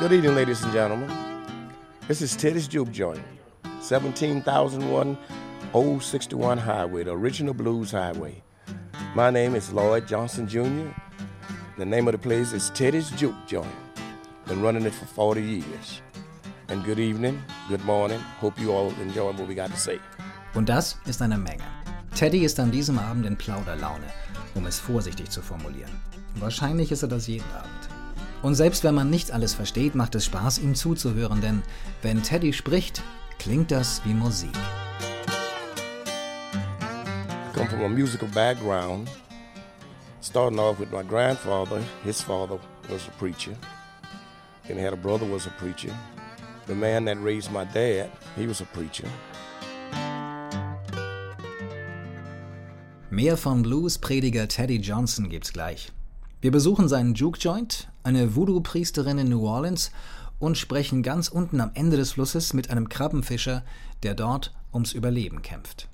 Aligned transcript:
Good 0.00 0.12
evening, 0.12 0.36
ladies 0.36 0.62
and 0.62 0.72
gentlemen. 0.72 1.10
This 2.06 2.22
is 2.22 2.36
Teddy's 2.36 2.68
Juke 2.68 2.92
Joint, 2.92 3.20
17,001 3.80 5.18
Old 5.74 6.02
61 6.04 6.56
Highway, 6.56 7.02
the 7.02 7.10
original 7.10 7.52
Blues 7.52 7.90
Highway. 7.90 8.40
My 9.16 9.30
name 9.30 9.56
is 9.56 9.72
Lloyd 9.72 10.06
Johnson 10.06 10.46
Jr. 10.46 10.94
The 11.78 11.84
name 11.84 12.06
of 12.06 12.12
the 12.12 12.18
place 12.18 12.52
is 12.52 12.70
Teddy's 12.70 13.10
Juke 13.10 13.34
Joint. 13.48 13.74
Been 14.46 14.62
running 14.62 14.86
it 14.86 14.94
for 14.94 15.06
40 15.06 15.42
years. 15.42 16.00
And 16.68 16.84
good 16.84 17.00
evening, 17.00 17.42
good 17.68 17.84
morning. 17.84 18.20
Hope 18.40 18.60
you 18.60 18.70
all 18.70 18.92
enjoy 19.00 19.32
what 19.32 19.48
we 19.48 19.56
got 19.56 19.72
to 19.72 19.76
say. 19.76 19.98
Und 20.54 20.68
das 20.68 20.96
ist 21.06 21.22
eine 21.22 21.38
Menge. 21.38 21.64
Teddy 22.14 22.44
ist 22.44 22.60
an 22.60 22.70
diesem 22.70 23.00
Abend 23.00 23.26
in 23.26 23.36
Plauderlaune, 23.36 24.06
um 24.54 24.64
es 24.66 24.78
vorsichtig 24.78 25.30
zu 25.30 25.42
formulieren. 25.42 25.90
Wahrscheinlich 26.36 26.92
ist 26.92 27.02
er 27.02 27.08
das 27.08 27.26
jeden 27.26 27.50
Abend. 27.52 27.77
Und 28.42 28.54
selbst 28.54 28.84
wenn 28.84 28.94
man 28.94 29.10
nicht 29.10 29.32
alles 29.32 29.54
versteht, 29.54 29.94
macht 29.94 30.14
es 30.14 30.24
Spaß, 30.24 30.58
ihm 30.58 30.74
zuzuhören, 30.74 31.40
denn 31.40 31.62
wenn 32.02 32.22
Teddy 32.22 32.52
spricht, 32.52 33.02
klingt 33.38 33.70
das 33.70 34.00
wie 34.04 34.14
Musik. 34.14 34.56
I 37.30 37.52
come 37.52 37.68
from 37.68 37.82
a 37.82 37.88
musical 37.88 38.28
background, 38.28 39.08
starting 40.22 40.58
off 40.60 40.78
with 40.78 40.92
my 40.92 41.02
grandfather. 41.02 41.80
His 42.04 42.22
father 42.22 42.58
was 42.88 43.08
a 43.08 43.10
preacher. 43.18 43.56
I 44.68 44.74
had 44.74 44.92
a 44.92 44.96
brother 44.96 45.26
was 45.26 45.46
a 45.46 45.50
preacher. 45.58 45.92
The 46.66 46.74
man 46.74 47.06
that 47.06 47.16
raised 47.22 47.50
my 47.50 47.64
dad, 47.64 48.10
he 48.36 48.46
was 48.46 48.60
a 48.60 48.66
preacher. 48.66 49.08
Mehr 53.10 53.36
von 53.36 53.62
Blues-Prediger 53.62 54.46
Teddy 54.46 54.78
Johnson 54.78 55.28
gibt's 55.30 55.52
gleich. 55.52 55.90
Wir 56.40 56.52
besuchen 56.52 56.86
seinen 56.86 57.14
Juke 57.14 57.36
Joint, 57.40 57.88
eine 58.04 58.36
Voodoo-Priesterin 58.36 59.18
in 59.18 59.28
New 59.28 59.44
Orleans 59.44 59.90
und 60.38 60.56
sprechen 60.56 61.02
ganz 61.02 61.26
unten 61.26 61.60
am 61.60 61.72
Ende 61.74 61.96
des 61.96 62.12
Flusses 62.12 62.54
mit 62.54 62.70
einem 62.70 62.88
Krabbenfischer, 62.88 63.64
der 64.04 64.14
dort 64.14 64.54
ums 64.72 64.92
Überleben 64.92 65.42
kämpft. 65.42 65.88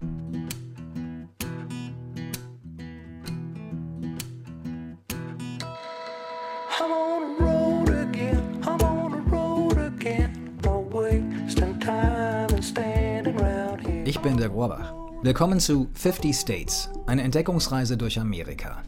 Ich 14.04 14.20
bin 14.20 14.36
der 14.36 14.48
Rohrbach. 14.48 14.92
Willkommen 15.22 15.58
zu 15.58 15.88
50 15.94 16.36
States, 16.36 16.90
eine 17.06 17.22
Entdeckungsreise 17.22 17.96
durch 17.96 18.20
Amerika. 18.20 18.82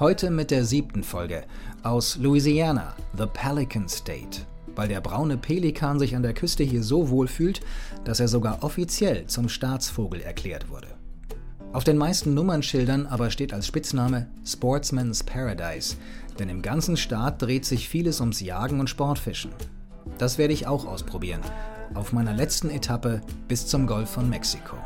Heute 0.00 0.30
mit 0.30 0.52
der 0.52 0.64
siebten 0.64 1.02
Folge 1.02 1.42
aus 1.82 2.18
Louisiana, 2.18 2.94
The 3.16 3.26
Pelican 3.26 3.88
State, 3.88 4.42
weil 4.76 4.86
der 4.86 5.00
braune 5.00 5.36
Pelikan 5.36 5.98
sich 5.98 6.14
an 6.14 6.22
der 6.22 6.34
Küste 6.34 6.62
hier 6.62 6.84
so 6.84 7.10
wohl 7.10 7.26
fühlt, 7.26 7.62
dass 8.04 8.20
er 8.20 8.28
sogar 8.28 8.62
offiziell 8.62 9.26
zum 9.26 9.48
Staatsvogel 9.48 10.20
erklärt 10.20 10.70
wurde. 10.70 10.86
Auf 11.72 11.82
den 11.82 11.96
meisten 11.96 12.32
Nummernschildern 12.32 13.08
aber 13.08 13.32
steht 13.32 13.52
als 13.52 13.66
Spitzname 13.66 14.28
Sportsman's 14.46 15.24
Paradise, 15.24 15.96
denn 16.38 16.48
im 16.48 16.62
ganzen 16.62 16.96
Staat 16.96 17.42
dreht 17.42 17.64
sich 17.64 17.88
vieles 17.88 18.20
ums 18.20 18.38
Jagen 18.38 18.78
und 18.78 18.88
Sportfischen. 18.88 19.50
Das 20.16 20.38
werde 20.38 20.54
ich 20.54 20.68
auch 20.68 20.86
ausprobieren, 20.86 21.40
auf 21.94 22.12
meiner 22.12 22.34
letzten 22.34 22.70
Etappe 22.70 23.20
bis 23.48 23.66
zum 23.66 23.88
Golf 23.88 24.10
von 24.10 24.30
Mexiko. 24.30 24.76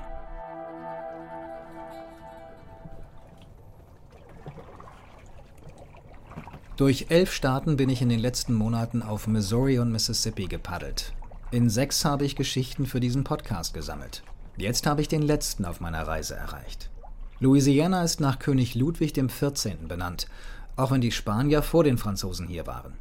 Durch 6.76 7.06
elf 7.10 7.32
Staaten 7.32 7.76
bin 7.76 7.90
ich 7.90 8.00
in 8.00 8.08
den 8.08 8.18
letzten 8.18 8.54
Monaten 8.54 9.02
auf 9.02 9.26
Missouri 9.26 9.78
und 9.78 9.92
Mississippi 9.92 10.46
gepaddelt. 10.46 11.12
In 11.50 11.68
sechs 11.68 12.02
habe 12.06 12.24
ich 12.24 12.34
Geschichten 12.34 12.86
für 12.86 12.98
diesen 12.98 13.24
Podcast 13.24 13.74
gesammelt. 13.74 14.22
Jetzt 14.56 14.86
habe 14.86 15.02
ich 15.02 15.08
den 15.08 15.20
letzten 15.20 15.66
auf 15.66 15.80
meiner 15.80 16.06
Reise 16.08 16.34
erreicht. 16.34 16.88
Louisiana 17.40 18.02
ist 18.02 18.20
nach 18.20 18.38
König 18.38 18.74
Ludwig 18.74 19.12
XIV. 19.12 19.86
benannt, 19.86 20.28
auch 20.77 20.92
wenn 20.92 21.02
die 21.02 21.12
Spanier 21.12 21.61
vor 21.62 21.84
den 21.84 21.98
Franzosen 21.98 22.48
hier 22.48 22.66
waren. 22.66 22.94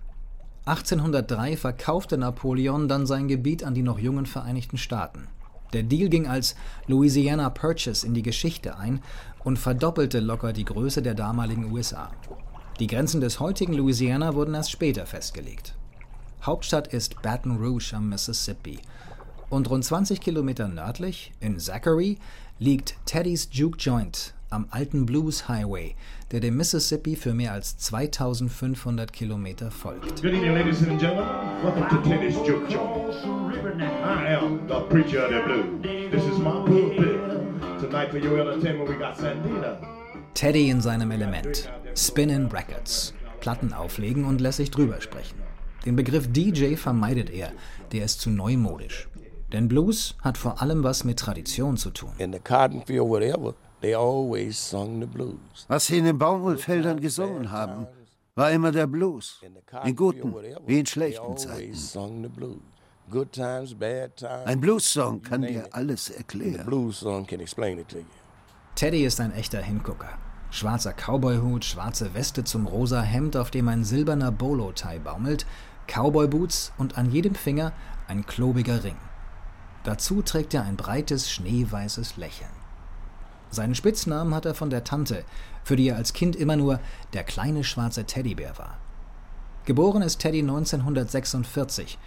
1803 0.66 1.56
verkaufte 1.56 2.18
Napoleon 2.18 2.90
dann 2.90 3.06
sein 3.06 3.30
Gebiet 3.30 3.64
an 3.64 3.74
die 3.74 3.84
noch 3.84 4.00
jungen 4.00 4.26
Vereinigten 4.26 4.78
Staaten. 4.78 5.30
Der 5.72 5.84
Deal 5.84 6.10
ging 6.10 6.28
als 6.28 6.56
Louisiana 6.88 7.50
Purchase 7.50 8.06
in 8.06 8.14
die 8.14 8.22
Geschichte 8.22 8.78
ein 8.78 9.00
und 9.46 9.58
verdoppelte 9.58 10.20
locker 10.20 10.52
die 10.52 10.66
Größe 10.66 11.02
der 11.02 11.14
damaligen 11.14 11.72
USA. 11.72 12.12
Die 12.82 12.88
Grenzen 12.88 13.22
des 13.22 13.40
heutigen 13.40 13.74
Louisiana 13.74 14.34
wurden 14.34 14.56
erst 14.56 14.72
später 14.72 15.06
festgelegt. 15.06 15.76
Hauptstadt 16.42 16.88
ist 16.88 17.22
Baton 17.22 17.58
Rouge 17.58 17.94
am 17.94 18.10
Mississippi. 18.10 18.80
Und 19.52 19.70
rund 19.70 19.86
20 19.86 20.20
Kilometer 20.20 20.68
nördlich, 20.68 21.32
in 21.42 21.60
Zachary, 21.60 22.18
liegt 22.58 22.96
Teddy's 23.06 23.50
Juke 23.52 23.78
Joint 23.78 24.34
am 24.50 24.66
alten 24.72 25.06
Blues 25.06 25.48
Highway, 25.48 25.94
der 26.32 26.40
dem 26.40 26.58
Mississippi 26.58 27.16
für 27.16 27.36
mehr 27.36 27.54
als 27.54 27.78
2500 27.78 29.14
Kilometer 29.14 29.70
folgt. 29.70 30.20
Good 30.24 30.34
evening, 30.34 30.56
ladies 30.56 30.82
and 30.82 31.00
gentlemen. 31.00 31.30
Welcome 31.64 31.88
to 31.88 32.10
Teddy's 32.10 32.38
Juke 32.38 32.68
Joint. 32.68 33.14
I 34.04 34.34
am 34.34 34.68
the 34.68 34.80
preacher 34.90 35.26
of 35.26 35.30
the 35.30 35.42
blues. 35.46 36.10
This 36.10 36.24
is 36.24 36.40
my 36.40 36.66
pulpit. 36.66 37.80
Tonight 37.80 38.10
for 38.10 38.18
your 38.18 38.40
entertainment, 38.40 38.90
we 38.90 38.96
got 38.96 39.16
Sandina. 39.16 40.01
Teddy 40.34 40.70
in 40.70 40.82
seinem 40.82 41.12
Element. 41.12 41.70
Spin-in 41.96 42.48
Brackets. 42.48 43.14
Platten 43.42 43.74
auflegen 43.74 44.26
und 44.26 44.40
lässig 44.40 44.72
drüber 44.72 45.02
sprechen. 45.02 45.38
Den 45.86 45.96
Begriff 45.96 46.32
DJ 46.32 46.76
vermeidet 46.76 47.30
er, 47.30 47.52
der 47.92 48.06
ist 48.06 48.22
zu 48.22 48.30
neumodisch. 48.30 49.10
Denn 49.52 49.68
Blues 49.68 50.16
hat 50.22 50.38
vor 50.38 50.62
allem 50.62 50.84
was 50.84 51.04
mit 51.04 51.20
Tradition 51.20 51.76
zu 51.76 51.90
tun. 51.90 52.12
In 52.18 52.32
the 52.32 52.40
cotton 52.40 52.82
field, 52.86 53.10
whatever, 53.10 53.56
they 53.82 53.94
always 53.94 54.58
sung 54.58 55.02
the 55.02 55.08
blues. 55.08 55.66
Was 55.68 55.88
sie 55.88 55.98
in 55.98 56.06
den 56.06 56.18
Baumwollfeldern 56.18 57.02
gesungen 57.02 57.52
haben, 57.52 57.88
war 58.36 58.52
immer 58.52 58.72
der 58.72 58.88
Blues. 58.88 59.42
In 59.84 59.96
guten 59.96 60.34
wie 60.66 60.80
in 60.80 60.86
schlechten 60.86 61.36
Zeiten. 61.36 61.74
Sung 61.74 62.24
the 62.24 62.30
blues. 62.30 62.62
Good 63.10 63.34
times, 63.34 63.74
bad 63.76 64.16
times. 64.16 64.46
Ein 64.46 64.62
Blues-Song 64.62 65.22
kann 65.22 65.42
dir 65.42 65.68
alles 65.72 66.10
erklären. 66.10 66.66
Teddy 68.76 69.06
ist 69.06 69.20
ein 69.20 69.34
echter 69.34 69.62
Hingucker. 69.62 70.10
Schwarzer 70.50 70.94
Cowboyhut, 70.94 71.64
schwarze 71.64 72.14
Weste 72.14 72.44
zum 72.44 72.66
rosa 72.66 73.02
Hemd, 73.02 73.38
auf 73.38 73.52
dem 73.52 73.68
ein 73.68 73.84
silberner 73.84 74.32
Bolo-Tie 74.32 75.00
baumelt, 75.00 75.46
Cowboyboots 75.88 76.74
und 76.78 76.98
an 76.98 77.12
jedem 77.12 77.36
Finger 77.36 77.74
ein 78.08 78.26
klobiger 78.26 78.84
Ring. 78.84 78.98
Dazu 79.84 80.22
trägt 80.22 80.54
er 80.54 80.64
ein 80.64 80.78
breites, 80.78 81.32
schneeweißes 81.32 82.18
Lächeln. 82.18 82.52
Seinen 83.50 83.76
Spitznamen 83.76 84.34
hat 84.34 84.46
er 84.46 84.56
von 84.56 84.70
der 84.70 84.84
Tante, 84.84 85.26
für 85.64 85.76
die 85.76 85.90
er 85.90 85.98
als 85.98 86.14
Kind 86.14 86.36
immer 86.36 86.56
nur 86.56 86.80
der 87.14 87.24
kleine 87.24 87.64
schwarze 87.64 88.06
Teddybär 88.06 88.58
war. 88.58 88.78
Geboren 89.66 90.02
ist 90.02 90.20
Teddy 90.20 90.40
1946 90.40 92.00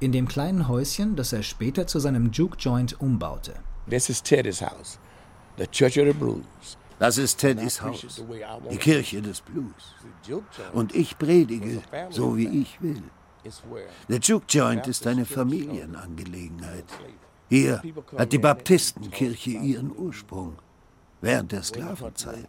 in 0.00 0.12
dem 0.12 0.28
kleinen 0.28 0.68
Häuschen, 0.68 1.16
das 1.16 1.32
er 1.32 1.42
später 1.42 1.86
zu 1.86 1.98
seinem 1.98 2.30
Juke 2.32 2.56
Joint 2.58 3.00
umbaute. 3.00 3.54
This 3.88 4.10
is 4.10 4.22
Teddy's 4.22 4.60
house, 4.60 4.98
the 5.58 5.66
Church 5.66 5.98
of 5.98 6.06
the 6.06 6.12
Blues. 6.12 6.76
Das 6.98 7.18
ist 7.18 7.38
Teddys 7.38 7.82
Haus, 7.82 8.24
die 8.70 8.76
Kirche 8.78 9.20
des 9.20 9.40
Blues. 9.42 9.94
Und 10.72 10.94
ich 10.94 11.18
predige, 11.18 11.82
so 12.10 12.36
wie 12.36 12.62
ich 12.62 12.80
will. 12.80 13.02
Der 14.08 14.18
Juke 14.18 14.46
Joint 14.48 14.86
ist 14.86 15.06
eine 15.06 15.24
Familienangelegenheit. 15.24 16.86
Hier 17.48 17.82
hat 18.16 18.32
die 18.32 18.38
Baptistenkirche 18.38 19.50
ihren 19.50 19.96
Ursprung 19.96 20.56
während 21.20 21.52
der 21.52 21.62
Sklavenzeit. 21.62 22.48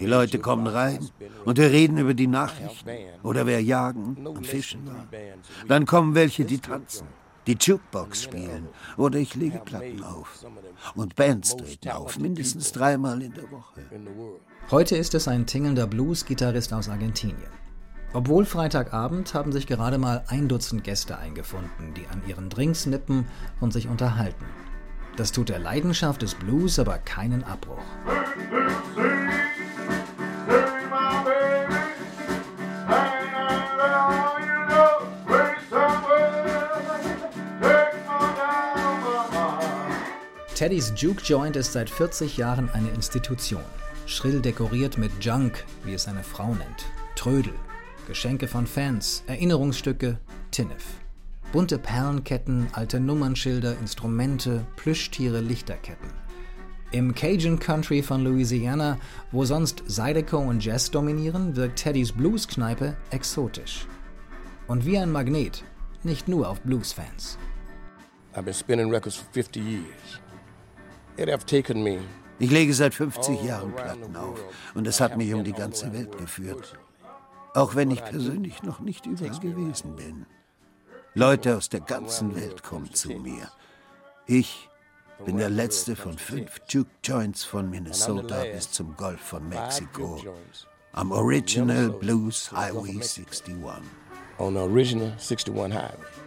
Die 0.00 0.06
Leute 0.06 0.38
kommen 0.40 0.66
rein 0.66 1.08
und 1.44 1.58
wir 1.58 1.70
reden 1.70 1.98
über 1.98 2.14
die 2.14 2.26
Nachrichten 2.26 2.90
oder 3.22 3.46
wer 3.46 3.62
jagen 3.62 4.26
und 4.26 4.46
fischen 4.46 4.86
war. 4.86 5.06
Dann 5.68 5.86
kommen 5.86 6.16
welche, 6.16 6.44
die 6.44 6.58
tanzen, 6.58 7.06
die 7.46 7.56
Jukebox 7.60 8.22
spielen 8.22 8.68
oder 8.96 9.18
ich 9.18 9.34
lege 9.34 9.58
Platten 9.58 10.02
auf. 10.02 10.44
Und 10.94 11.16
Bands 11.16 11.56
treten 11.56 11.90
auf, 11.90 12.18
mindestens 12.18 12.72
dreimal 12.72 13.22
in 13.22 13.34
der 13.34 13.50
Woche. 13.50 13.80
Heute 14.70 14.96
ist 14.96 15.14
es 15.14 15.28
ein 15.28 15.46
tingelnder 15.46 15.86
Blues-Gitarrist 15.86 16.72
aus 16.72 16.88
Argentinien. 16.88 17.52
Obwohl 18.12 18.44
Freitagabend 18.44 19.34
haben 19.34 19.52
sich 19.52 19.66
gerade 19.66 19.98
mal 19.98 20.24
ein 20.28 20.48
Dutzend 20.48 20.84
Gäste 20.84 21.18
eingefunden, 21.18 21.94
die 21.94 22.06
an 22.06 22.22
ihren 22.28 22.48
Drinks 22.48 22.86
nippen 22.86 23.26
und 23.60 23.72
sich 23.72 23.88
unterhalten. 23.88 24.44
Das 25.16 25.32
tut 25.32 25.48
der 25.48 25.58
Leidenschaft 25.58 26.22
des 26.22 26.34
Blues 26.34 26.78
aber 26.78 26.98
keinen 26.98 27.44
Abbruch. 27.44 27.82
Teddys 40.64 40.94
Juke 40.96 41.20
Joint 41.22 41.56
ist 41.56 41.74
seit 41.74 41.90
40 41.90 42.38
Jahren 42.38 42.70
eine 42.70 42.88
Institution. 42.88 43.60
schrill 44.06 44.40
dekoriert 44.40 44.96
mit 44.96 45.12
Junk, 45.20 45.62
wie 45.84 45.92
es 45.92 46.04
seine 46.04 46.24
Frau 46.24 46.54
nennt, 46.54 46.86
Trödel, 47.16 47.52
Geschenke 48.08 48.48
von 48.48 48.66
Fans, 48.66 49.24
Erinnerungsstücke, 49.26 50.18
Tinnef. 50.52 50.82
Bunte 51.52 51.78
Perlenketten, 51.78 52.68
alte 52.72 52.98
Nummernschilder, 52.98 53.76
Instrumente, 53.78 54.64
Plüschtiere, 54.76 55.42
Lichterketten. 55.42 56.08
Im 56.92 57.14
Cajun 57.14 57.58
Country 57.58 58.02
von 58.02 58.24
Louisiana, 58.24 58.96
wo 59.32 59.44
sonst 59.44 59.82
Zydeco 59.86 60.38
und 60.38 60.64
Jazz 60.64 60.90
dominieren, 60.90 61.56
wirkt 61.56 61.80
Teddys 61.80 62.12
Blues-Kneipe 62.12 62.96
exotisch. 63.10 63.86
Und 64.66 64.86
wie 64.86 64.96
ein 64.96 65.12
Magnet, 65.12 65.62
nicht 66.04 66.26
nur 66.26 66.48
auf 66.48 66.62
Blues-Fans. 66.62 67.36
I've 68.34 68.46
been 68.46 68.54
spinning 68.54 68.88
records 68.88 69.16
for 69.16 69.26
50 69.32 69.60
years. 69.60 70.23
Ich 71.16 72.50
lege 72.50 72.74
seit 72.74 72.94
50 72.94 73.42
Jahren 73.42 73.74
Platten 73.74 74.16
auf 74.16 74.42
und 74.74 74.86
es 74.86 75.00
hat 75.00 75.16
mich 75.16 75.32
um 75.32 75.44
die 75.44 75.52
ganze 75.52 75.92
Welt 75.92 76.16
geführt. 76.18 76.78
Auch 77.54 77.76
wenn 77.76 77.90
ich 77.90 78.04
persönlich 78.04 78.62
noch 78.62 78.80
nicht 78.80 79.06
überall 79.06 79.38
gewesen 79.38 79.94
bin. 79.94 80.26
Leute 81.14 81.56
aus 81.56 81.68
der 81.68 81.80
ganzen 81.80 82.34
Welt 82.34 82.64
kommen 82.64 82.92
zu 82.92 83.10
mir. 83.10 83.48
Ich 84.26 84.68
bin 85.24 85.36
der 85.36 85.50
letzte 85.50 85.94
von 85.94 86.18
fünf 86.18 86.60
Juke 86.68 86.90
Joints 87.04 87.44
von 87.44 87.70
Minnesota 87.70 88.42
bis 88.52 88.72
zum 88.72 88.96
Golf 88.96 89.20
von 89.20 89.48
Mexiko. 89.48 90.20
Am 90.92 91.12
Original 91.12 91.90
Blues 91.90 92.50
Highway 92.50 92.96
61. 92.96 93.54
On 94.38 94.56
original 94.56 95.12
61 95.18 95.54
Highway. 95.54 96.23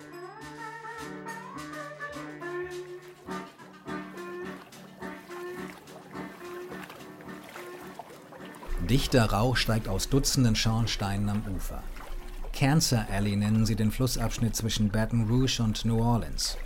Dichter 8.88 9.26
Rauch 9.26 9.58
steigt 9.58 9.90
aus 9.90 10.08
Dutzenden 10.08 10.56
Schornsteinen 10.56 11.28
am 11.28 11.44
Ufer. 11.54 11.84
Cancer 12.54 13.06
Alley 13.12 13.36
nennen 13.36 13.66
sie 13.66 13.76
den 13.76 13.92
Flussabschnitt 13.92 14.56
zwischen 14.56 14.90
Baton 14.90 15.28
Rouge 15.30 15.62
und 15.62 15.84
New 15.84 16.02
Orleans. 16.02 16.58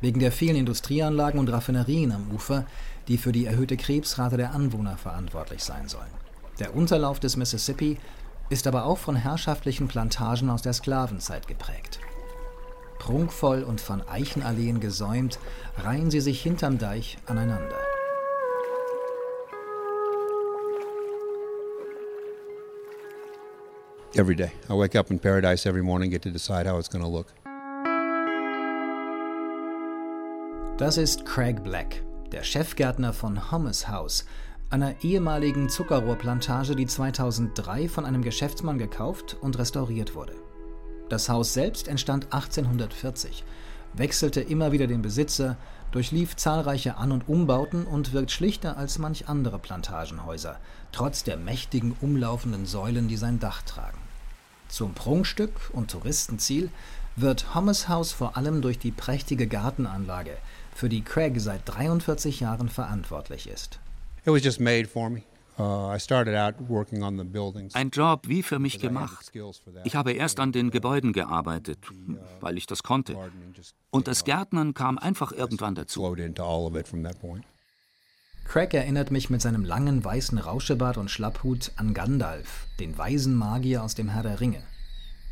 Wegen 0.00 0.18
der 0.18 0.32
vielen 0.32 0.56
Industrieanlagen 0.56 1.38
und 1.38 1.48
Raffinerien 1.48 2.10
am 2.10 2.28
Ufer, 2.32 2.66
die 3.06 3.18
für 3.18 3.30
die 3.30 3.46
erhöhte 3.46 3.76
Krebsrate 3.76 4.36
der 4.36 4.52
Anwohner 4.52 4.96
verantwortlich 4.96 5.62
sein 5.62 5.88
sollen. 5.88 6.10
Der 6.58 6.74
Unterlauf 6.74 7.20
des 7.20 7.36
Mississippi 7.36 7.98
ist 8.48 8.66
aber 8.66 8.84
auch 8.84 8.98
von 8.98 9.14
herrschaftlichen 9.14 9.86
Plantagen 9.86 10.50
aus 10.50 10.62
der 10.62 10.72
Sklavenzeit 10.72 11.46
geprägt. 11.46 12.00
Prunkvoll 12.98 13.62
und 13.62 13.80
von 13.80 14.02
Eichenalleen 14.08 14.80
gesäumt 14.80 15.38
reihen 15.78 16.10
sie 16.10 16.20
sich 16.20 16.42
hinterm 16.42 16.78
Deich 16.78 17.16
aneinander. 17.26 17.83
Every 24.16 24.34
day. 24.34 24.52
I 24.68 24.74
wake 24.74 24.96
up 24.96 25.10
in 25.10 25.18
paradise 25.18 25.66
every 25.66 25.82
morning, 25.82 26.10
get 26.10 26.22
to 26.22 26.30
decide 26.30 26.66
how 26.66 26.78
it's 26.78 26.88
going 26.88 27.04
to 27.04 27.10
look. 27.10 27.32
Das 30.78 30.98
ist 30.98 31.24
Craig 31.24 31.62
Black, 31.62 32.02
der 32.32 32.42
Chefgärtner 32.42 33.12
von 33.12 33.52
Hummus 33.52 33.86
House, 33.86 34.24
einer 34.70 34.94
ehemaligen 35.04 35.68
Zuckerrohrplantage, 35.68 36.74
die 36.74 36.86
2003 36.86 37.88
von 37.88 38.04
einem 38.04 38.22
Geschäftsmann 38.22 38.78
gekauft 38.78 39.36
und 39.40 39.56
restauriert 39.56 40.16
wurde. 40.16 40.34
Das 41.08 41.28
Haus 41.28 41.54
selbst 41.54 41.86
entstand 41.86 42.32
1840, 42.32 43.44
wechselte 43.92 44.40
immer 44.40 44.72
wieder 44.72 44.88
den 44.88 45.00
Besitzer, 45.00 45.56
durchlief 45.92 46.34
zahlreiche 46.34 46.96
An- 46.96 47.12
und 47.12 47.28
Umbauten 47.28 47.86
und 47.86 48.12
wirkt 48.12 48.32
schlichter 48.32 48.76
als 48.76 48.98
manch 48.98 49.28
andere 49.28 49.60
Plantagenhäuser, 49.60 50.58
trotz 50.90 51.22
der 51.22 51.36
mächtigen 51.36 51.94
umlaufenden 52.00 52.66
Säulen, 52.66 53.06
die 53.06 53.16
sein 53.16 53.38
Dach 53.38 53.62
tragen. 53.62 54.03
Zum 54.74 54.92
Prunkstück 54.92 55.70
und 55.72 55.92
Touristenziel 55.92 56.68
wird 57.14 57.54
Hommes 57.54 57.88
House 57.88 58.10
vor 58.10 58.36
allem 58.36 58.60
durch 58.60 58.76
die 58.76 58.90
prächtige 58.90 59.46
Gartenanlage, 59.46 60.36
für 60.74 60.88
die 60.88 61.02
Craig 61.02 61.38
seit 61.40 61.60
43 61.66 62.40
Jahren 62.40 62.68
verantwortlich 62.68 63.46
ist. 63.48 63.78
Uh, 65.56 65.96
Ein 67.74 67.90
Job 67.90 68.26
wie 68.26 68.42
für 68.42 68.58
mich 68.58 68.80
gemacht. 68.80 69.30
Ich 69.84 69.94
habe 69.94 70.10
erst 70.10 70.40
an 70.40 70.50
den 70.50 70.72
Gebäuden 70.72 71.12
gearbeitet, 71.12 71.78
uh, 71.92 72.16
weil 72.40 72.58
ich 72.58 72.66
das 72.66 72.82
konnte. 72.82 73.16
Und 73.90 74.08
das 74.08 74.24
Gärtnern 74.24 74.74
kam 74.74 74.98
einfach 74.98 75.30
irgendwann 75.30 75.76
dazu. 75.76 76.02
Craig 78.44 78.74
erinnert 78.74 79.10
mich 79.10 79.30
mit 79.30 79.42
seinem 79.42 79.64
langen 79.64 80.04
weißen 80.04 80.38
Rauschebart 80.38 80.96
und 80.96 81.10
Schlapphut 81.10 81.72
an 81.76 81.94
Gandalf, 81.94 82.66
den 82.78 82.96
weisen 82.96 83.34
Magier 83.34 83.82
aus 83.82 83.94
dem 83.94 84.10
Herr 84.10 84.22
der 84.22 84.40
Ringe. 84.40 84.62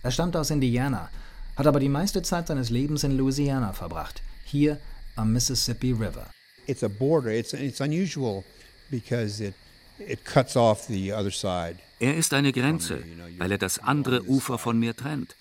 Er 0.02 0.10
stammt 0.10 0.36
aus 0.36 0.50
Indiana, 0.50 1.10
hat 1.56 1.66
aber 1.66 1.78
die 1.78 1.88
meiste 1.88 2.22
Zeit 2.22 2.48
seines 2.48 2.70
Lebens 2.70 3.04
in 3.04 3.16
Louisiana 3.16 3.72
verbracht, 3.72 4.22
hier 4.44 4.78
am 5.14 5.32
Mississippi 5.32 5.92
River. 5.92 6.26
It's 6.66 6.82
a 6.82 6.88
border. 6.88 7.30
It's, 7.30 7.52
it's 7.52 7.80
unusual 7.80 8.44
because 8.90 9.42
it, 9.44 9.54
it 9.98 10.24
cuts 10.24 10.56
off 10.56 10.86
the 10.86 11.12
other 11.12 11.30
side. 11.30 11.76
Er 12.00 12.16
ist 12.16 12.34
eine 12.34 12.52
Grenze, 12.52 13.04
weil 13.38 13.52
er 13.52 13.58
das 13.58 13.78
andere 13.78 14.24
Ufer 14.24 14.58
von 14.58 14.78
mir 14.78 14.96
trennt. 14.96 15.36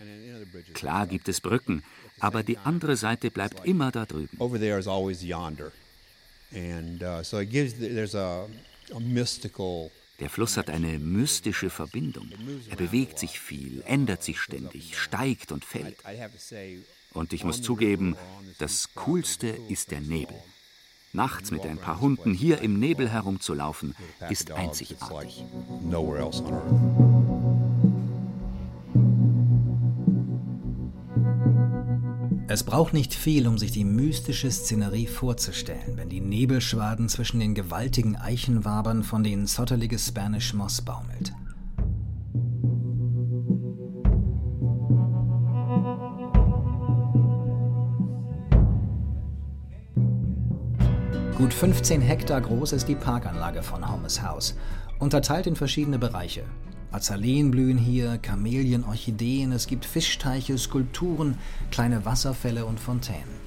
Klar 0.73 1.07
gibt 1.07 1.27
es 1.27 1.41
Brücken, 1.41 1.81
aber 2.19 2.43
die 2.43 2.59
andere 2.59 2.95
Seite 2.95 3.31
bleibt 3.31 3.65
immer 3.65 3.91
da 3.91 4.05
drüben. 4.05 4.37
Der 10.21 10.29
Fluss 10.29 10.55
hat 10.55 10.69
eine 10.69 10.99
mystische 10.99 11.69
Verbindung. 11.69 12.29
Er 12.69 12.75
bewegt 12.75 13.17
sich 13.17 13.39
viel, 13.39 13.81
ändert 13.87 14.21
sich 14.23 14.39
ständig, 14.39 14.97
steigt 14.97 15.51
und 15.51 15.65
fällt. 15.65 15.97
Und 17.13 17.33
ich 17.33 17.43
muss 17.43 17.61
zugeben, 17.61 18.15
das 18.59 18.93
Coolste 18.93 19.47
ist 19.47 19.91
der 19.91 20.01
Nebel. 20.01 20.35
Nachts 21.13 21.51
mit 21.51 21.63
ein 21.63 21.77
paar 21.77 21.99
Hunden 21.99 22.33
hier 22.33 22.61
im 22.61 22.79
Nebel 22.79 23.09
herumzulaufen, 23.09 23.95
ist 24.29 24.51
einzigartig. 24.51 25.43
Es 32.53 32.63
braucht 32.63 32.91
nicht 32.91 33.13
viel, 33.13 33.47
um 33.47 33.57
sich 33.57 33.71
die 33.71 33.85
mystische 33.85 34.51
Szenerie 34.51 35.07
vorzustellen, 35.07 35.95
wenn 35.95 36.09
die 36.09 36.19
Nebelschwaden 36.19 37.07
zwischen 37.07 37.39
den 37.39 37.55
gewaltigen 37.55 38.17
Eichenwabern 38.17 39.05
von 39.05 39.23
denen 39.23 39.47
zotteliges 39.47 40.07
Spanish 40.07 40.53
Moss 40.53 40.81
baumelt. 40.81 41.31
Gut 51.37 51.53
15 51.53 52.01
Hektar 52.01 52.41
groß 52.41 52.73
ist 52.73 52.89
die 52.89 52.95
Parkanlage 52.95 53.63
von 53.63 53.89
Holmes 53.89 54.21
House, 54.21 54.55
unterteilt 54.99 55.47
in 55.47 55.55
verschiedene 55.55 55.99
Bereiche. 55.99 56.43
Azaleen 56.91 57.51
blühen 57.51 57.77
hier, 57.77 58.17
Kamelien, 58.17 58.83
Orchideen, 58.83 59.53
es 59.53 59.67
gibt 59.67 59.85
Fischteiche, 59.85 60.57
Skulpturen, 60.57 61.37
kleine 61.71 62.03
Wasserfälle 62.05 62.65
und 62.65 62.79
Fontänen. 62.79 63.41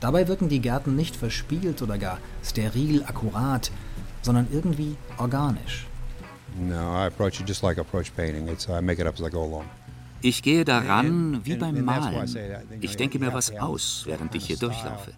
Dabei 0.00 0.28
wirken 0.28 0.48
die 0.48 0.60
Gärten 0.60 0.94
nicht 0.94 1.16
verspielt 1.16 1.80
oder 1.80 1.96
gar 1.96 2.18
steril 2.44 3.04
akkurat, 3.04 3.70
sondern 4.20 4.46
irgendwie 4.52 4.96
organisch. 5.16 5.86
Ich 10.20 10.42
gehe 10.42 10.64
daran 10.64 11.40
wie 11.44 11.56
beim 11.56 11.84
Malen. 11.84 12.58
Ich 12.80 12.96
denke 12.96 13.18
mir 13.18 13.32
was 13.32 13.56
aus, 13.56 14.02
während 14.06 14.34
ich 14.34 14.46
hier 14.46 14.56
durchlaufe. 14.56 15.12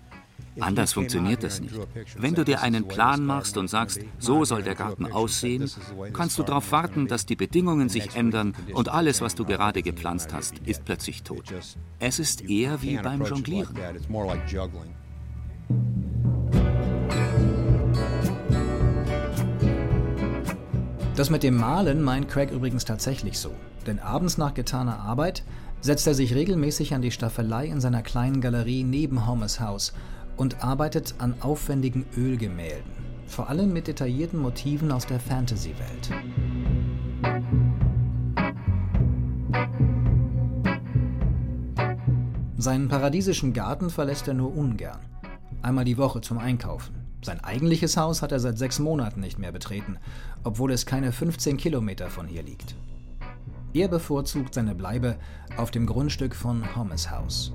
Anders 0.61 0.93
funktioniert 0.93 1.43
das 1.43 1.61
nicht. 1.61 1.75
Wenn 2.17 2.35
du 2.35 2.45
dir 2.45 2.63
einen 2.63 2.87
Plan 2.87 3.25
machst 3.25 3.57
und 3.57 3.69
sagst, 3.69 4.01
so 4.19 4.45
soll 4.45 4.63
der 4.63 4.75
Garten 4.75 5.11
aussehen, 5.11 5.71
kannst 6.13 6.39
du 6.39 6.43
darauf 6.43 6.71
warten, 6.73 7.09
dass 7.09 7.27
die 7.27 7.37
Bedingungen 7.37 7.89
sich 7.89 8.15
ändern 8.15 8.55
und 8.73 8.89
alles, 8.89 9.21
was 9.21 9.35
du 9.35 9.45
gerade 9.45 9.83
gepflanzt 9.83 10.33
hast, 10.33 10.59
ist 10.65 10.85
plötzlich 10.85 11.23
tot. 11.23 11.53
Es 11.99 12.19
ist 12.19 12.49
eher 12.49 12.83
wie 12.83 12.97
beim 12.99 13.23
Jonglieren. 13.23 13.75
Das 21.17 21.31
mit 21.31 21.45
dem 21.45 21.57
Malen 21.57 22.03
meint 22.03 22.29
Craig 22.29 22.51
übrigens 22.51 22.85
tatsächlich 22.85 23.39
so. 23.39 23.51
Denn 23.87 24.01
abends 24.01 24.37
nach 24.37 24.53
getaner 24.53 24.99
Arbeit 24.99 25.45
setzt 25.81 26.07
er 26.07 26.15
sich 26.15 26.35
regelmäßig 26.35 26.93
an 26.93 27.03
die 27.03 27.13
Staffelei 27.13 27.67
in 27.67 27.81
seiner 27.81 28.03
kleinen 28.03 28.41
Galerie 28.41 28.83
neben 28.83 29.27
Homers 29.27 29.61
Haus 29.61 29.93
und 30.37 30.63
arbeitet 30.63 31.15
an 31.19 31.35
aufwendigen 31.41 32.07
Ölgemälden, 32.17 32.91
vor 33.27 33.49
allem 33.49 33.73
mit 33.73 33.87
detaillierten 33.87 34.41
Motiven 34.41 34.93
aus 34.93 35.07
der 35.07 35.21
Fantasy-Welt. 35.21 36.11
Seinen 42.57 42.89
paradiesischen 42.89 43.53
Garten 43.53 43.91
verlässt 43.91 44.27
er 44.27 44.35
nur 44.35 44.57
ungern. 44.57 44.99
Einmal 45.61 45.85
die 45.85 45.99
Woche 45.99 46.21
zum 46.21 46.39
Einkaufen. 46.39 46.95
Sein 47.23 47.43
eigentliches 47.43 47.97
Haus 47.97 48.23
hat 48.23 48.33
er 48.33 48.41
seit 48.41 48.59
sechs 48.59 48.79
Monaten 48.79 49.21
nicht 49.21 49.39
mehr 49.39 49.53
betreten, 49.53 49.99
obwohl 50.45 50.73
es 50.73 50.87
keine 50.87 51.13
15 51.13 51.57
Kilometer 51.57 52.09
von 52.09 52.27
hier 52.27 52.43
liegt. 52.43 52.75
Er 53.75 53.89
bevorzugt 53.89 54.55
seine 54.55 54.75
Bleibe 54.75 55.17
auf 55.57 55.71
dem 55.71 55.85
Grundstück 55.85 56.35
von 56.35 56.77
Hommes 56.77 57.11
House. 57.11 57.53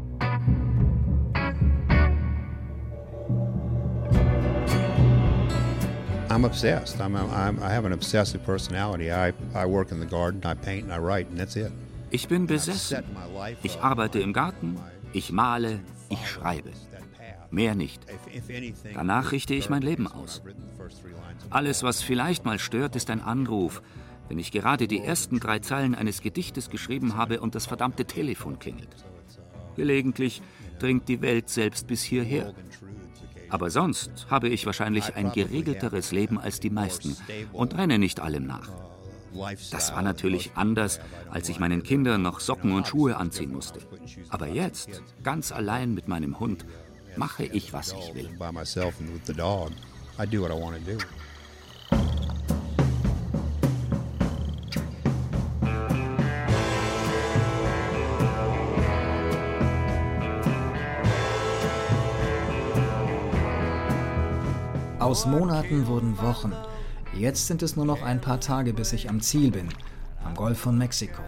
I'm 6.39 6.46
obsessed. 6.46 7.01
I'm, 7.01 7.17
I'm, 7.17 7.62
I 7.62 7.69
have 7.69 7.84
an 7.84 7.91
obsessive 7.91 8.41
personality. 8.46 9.12
I, 9.12 9.34
I 9.53 9.65
work 9.65 9.91
in 9.91 10.00
the 10.00 10.05
garden, 10.05 10.39
I 10.46 10.53
paint 10.53 10.86
and 10.86 10.93
I 10.93 10.98
write, 10.98 11.27
and 11.29 11.38
that's 11.38 11.58
it. 11.58 11.69
Ich 12.12 12.29
bin 12.29 12.48
besessen. 12.48 13.03
Ich 13.62 13.81
arbeite 13.81 14.22
im 14.22 14.31
Garten, 14.31 14.77
ich 15.12 15.34
male, 15.34 15.81
ich 16.10 16.25
schreibe. 16.29 16.72
Mehr 17.51 17.75
nicht. 17.75 18.01
Danach 18.93 19.34
richte 19.34 19.53
ich 19.53 19.69
mein 19.69 19.81
Leben 19.81 20.08
aus. 20.08 20.41
Alles, 21.50 21.84
was 21.84 22.01
vielleicht 22.01 22.46
mal 22.46 22.58
stört, 22.58 22.96
ist 22.96 23.10
ein 23.10 23.19
Anruf, 23.19 23.81
wenn 24.29 24.39
ich 24.39 24.53
gerade 24.53 24.88
die 24.88 25.01
ersten 25.01 25.41
drei 25.41 25.60
Zeilen 25.60 25.93
eines 25.93 26.22
Gedichtes 26.22 26.69
geschrieben 26.69 27.17
habe 27.17 27.41
und 27.41 27.53
das 27.53 27.65
verdammte 27.65 28.05
Telefon 28.05 28.60
klingelt. 28.60 28.96
Gelegentlich 29.75 30.41
dringt 30.79 31.10
die 31.10 31.22
Welt 31.22 31.50
selbst 31.50 31.86
bis 31.88 32.01
hierher. 32.01 32.53
Aber 33.50 33.70
sonst 33.70 34.27
habe 34.29 34.50
ich 34.50 34.65
wahrscheinlich 34.65 35.15
ein 35.15 35.32
geregelteres 35.32 36.12
Leben 36.12 36.39
als 36.39 36.60
die 36.60 36.70
meisten 36.70 37.15
und 37.53 37.77
renne 37.77 38.00
nicht 38.00 38.20
allem 38.20 38.46
nach. 38.46 38.70
Das 39.72 39.94
war 39.94 40.01
natürlich 40.01 40.51
anders, 40.56 41.00
als 41.29 41.50
ich 41.50 41.60
meinen 41.60 41.84
Kindern 41.84 42.22
noch 42.22 42.39
Socken 42.39 42.72
und 42.72 42.88
Schuhe 42.88 43.18
anziehen 43.18 43.53
musste. 43.53 43.79
Aber 44.29 44.48
jetzt, 44.48 45.03
ganz 45.24 45.51
allein 45.51 45.94
mit 45.94 46.08
meinem 46.08 46.39
Hund, 46.39 46.65
mache 47.15 47.44
ich, 47.44 47.74
was 47.74 47.94
ich 47.94 48.15
will. 48.15 48.29
Aus 65.10 65.25
Monaten 65.25 65.88
wurden 65.88 66.22
Wochen. 66.22 66.54
Jetzt 67.18 67.48
sind 67.48 67.63
es 67.63 67.75
nur 67.75 67.86
noch 67.88 68.04
ein 68.04 68.22
paar 68.22 68.39
Tage, 68.39 68.74
bis 68.74 68.94
ich 68.94 69.10
am 69.10 69.22
Ziel 69.22 69.50
bin, 69.50 69.70
am 70.24 70.36
Golf 70.36 70.60
von 70.60 70.78
Mexiko. 70.78 71.24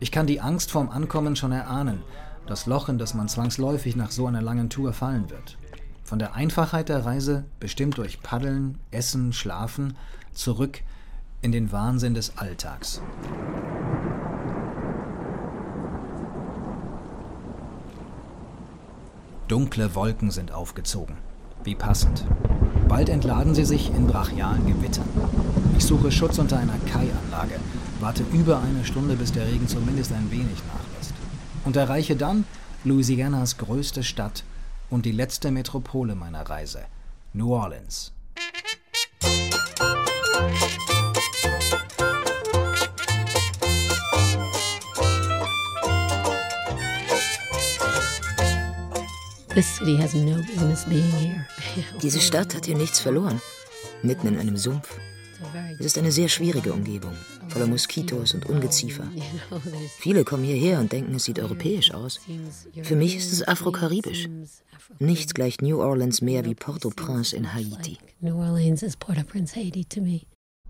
Ich 0.00 0.10
kann 0.10 0.26
die 0.26 0.40
Angst 0.40 0.70
vorm 0.70 0.88
Ankommen 0.88 1.36
schon 1.36 1.52
erahnen, 1.52 2.00
das 2.46 2.64
Loch, 2.64 2.88
in 2.88 2.96
das 2.96 3.12
man 3.12 3.28
zwangsläufig 3.28 3.94
nach 3.94 4.10
so 4.10 4.26
einer 4.26 4.40
langen 4.40 4.70
Tour 4.70 4.94
fallen 4.94 5.28
wird. 5.28 5.58
Von 6.02 6.18
der 6.18 6.32
Einfachheit 6.32 6.88
der 6.88 7.04
Reise, 7.04 7.44
bestimmt 7.60 7.98
durch 7.98 8.22
Paddeln, 8.22 8.78
Essen, 8.90 9.34
Schlafen, 9.34 9.94
zurück 10.32 10.80
in 11.42 11.52
den 11.52 11.72
Wahnsinn 11.72 12.14
des 12.14 12.38
Alltags. 12.38 13.02
Dunkle 19.46 19.94
Wolken 19.94 20.30
sind 20.30 20.52
aufgezogen. 20.52 21.18
Wie 21.64 21.74
passend. 21.76 22.24
Bald 22.88 23.08
entladen 23.08 23.54
sie 23.54 23.64
sich 23.64 23.90
in 23.94 24.06
brachialen 24.06 24.66
Gewittern. 24.66 25.08
Ich 25.78 25.84
suche 25.84 26.10
Schutz 26.10 26.38
unter 26.38 26.58
einer 26.58 26.76
Kai-Anlage, 26.92 27.60
warte 28.00 28.24
über 28.32 28.60
eine 28.60 28.84
Stunde, 28.84 29.14
bis 29.14 29.32
der 29.32 29.46
Regen 29.46 29.68
zumindest 29.68 30.12
ein 30.12 30.30
wenig 30.30 30.58
nachlässt. 30.66 31.14
Und 31.64 31.76
erreiche 31.76 32.16
dann 32.16 32.44
Louisianas 32.84 33.58
größte 33.58 34.02
Stadt 34.02 34.42
und 34.90 35.06
die 35.06 35.12
letzte 35.12 35.52
Metropole 35.52 36.16
meiner 36.16 36.42
Reise, 36.42 36.80
New 37.32 37.54
Orleans. 37.54 38.12
Diese 52.02 52.20
Stadt 52.20 52.54
hat 52.54 52.66
hier 52.66 52.76
nichts 52.76 53.00
verloren. 53.00 53.40
Mitten 54.02 54.26
in 54.28 54.38
einem 54.38 54.56
Sumpf. 54.56 54.98
Es 55.78 55.86
ist 55.86 55.98
eine 55.98 56.12
sehr 56.12 56.28
schwierige 56.28 56.72
Umgebung, 56.72 57.14
voller 57.48 57.66
Moskitos 57.66 58.34
und 58.34 58.46
Ungeziefer. 58.46 59.08
Viele 59.98 60.24
kommen 60.24 60.44
hierher 60.44 60.78
und 60.78 60.92
denken, 60.92 61.14
es 61.14 61.24
sieht 61.24 61.40
europäisch 61.40 61.92
aus. 61.92 62.20
Für 62.82 62.96
mich 62.96 63.16
ist 63.16 63.32
es 63.32 63.46
afrokaribisch. 63.46 64.28
Nichts 64.98 65.34
gleicht 65.34 65.62
New 65.62 65.80
Orleans 65.80 66.22
mehr 66.22 66.44
wie 66.44 66.54
Port-au-Prince 66.54 67.34
in 67.34 67.52
Haiti. 67.52 67.98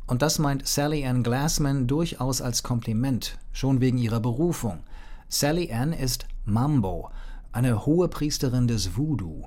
Und 0.06 0.22
das 0.22 0.38
meint 0.38 0.66
Sally 0.66 1.04
Ann 1.06 1.22
Glassman 1.22 1.86
durchaus 1.86 2.40
als 2.40 2.62
Kompliment, 2.62 3.38
schon 3.52 3.80
wegen 3.80 3.98
ihrer 3.98 4.20
Berufung. 4.20 4.80
Sally 5.28 5.72
Ann 5.72 5.92
ist 5.92 6.26
Mambo, 6.44 7.10
eine 7.52 7.86
hohe 7.86 8.08
Priesterin 8.08 8.68
des 8.68 8.96
Voodoo. 8.96 9.46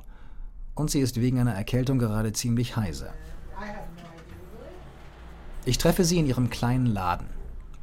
Und 0.76 0.92
sie 0.92 1.00
ist 1.00 1.20
wegen 1.20 1.40
einer 1.40 1.54
Erkältung 1.54 2.00
gerade 2.00 2.34
ziemlich 2.34 2.76
heiser. 2.76 3.14
Ich 5.66 5.78
treffe 5.78 6.04
sie 6.04 6.20
in 6.20 6.28
ihrem 6.28 6.50
kleinen 6.50 6.86
Laden. 6.86 7.28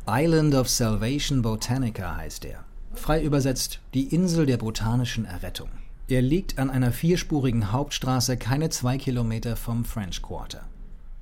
Island 0.06 0.54
of 0.54 0.68
Salvation 0.68 1.42
Botanica 1.42 2.16
heißt 2.16 2.44
er. 2.44 2.64
Frei 2.94 3.22
übersetzt 3.22 3.80
die 3.94 4.14
Insel 4.14 4.46
der 4.46 4.58
botanischen 4.58 5.24
Errettung. 5.24 5.68
Er 6.08 6.22
liegt 6.22 6.58
an 6.58 6.70
einer 6.70 6.92
vierspurigen 6.92 7.72
Hauptstraße 7.72 8.36
keine 8.36 8.68
zwei 8.68 8.98
Kilometer 8.98 9.56
vom 9.56 9.84
French 9.84 10.20
Quarter. 10.20 10.64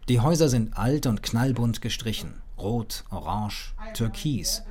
Die 0.08 0.20
Häuser 0.20 0.48
sind 0.48 0.76
alt 0.76 1.06
und 1.06 1.22
knallbunt 1.22 1.80
gestrichen. 1.80 2.34
Rot, 2.58 3.04
orange, 3.10 3.72
türkis. 3.94 4.62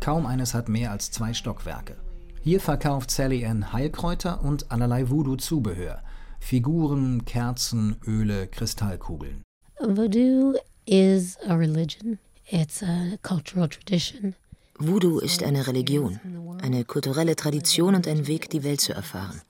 Kaum 0.00 0.26
eines 0.26 0.52
hat 0.52 0.68
mehr 0.68 0.90
als 0.90 1.10
zwei 1.10 1.32
Stockwerke. 1.32 1.96
Hier 2.42 2.60
verkauft 2.60 3.10
Sally 3.10 3.46
Ann 3.46 3.72
Heilkräuter 3.72 4.42
und 4.42 4.70
allerlei 4.70 5.08
Voodoo-Zubehör. 5.08 6.02
Figuren, 6.42 7.24
Kerzen, 7.24 7.96
Öle, 8.06 8.46
Kristallkugeln. 8.48 9.42
Voodoo 9.80 10.54
is 10.84 11.38
a 11.48 11.56
religion. 11.56 12.18
It's 12.46 12.82
a 12.82 13.16
cultural 13.22 13.68
tradition. 13.68 14.34
Voodoo 14.78 15.20
ist 15.20 15.42
eine 15.44 15.66
Religion, 15.66 16.20
eine 16.60 16.84
kulturelle 16.84 17.36
Tradition 17.36 17.94
und 17.94 18.06
ein 18.06 18.26
Weg, 18.26 18.50
die 18.50 18.64
Welt 18.64 18.80
zu 18.80 18.92
erfahren. 18.92 19.40